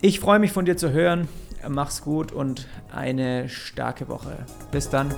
Ich 0.00 0.20
freue 0.20 0.38
mich 0.38 0.52
von 0.52 0.64
dir 0.64 0.76
zu 0.76 0.92
hören. 0.92 1.28
Mach's 1.66 2.02
gut 2.02 2.32
und 2.32 2.66
eine 2.92 3.48
starke 3.48 4.08
Woche. 4.08 4.44
Bis 4.70 4.90
dann. 4.90 5.14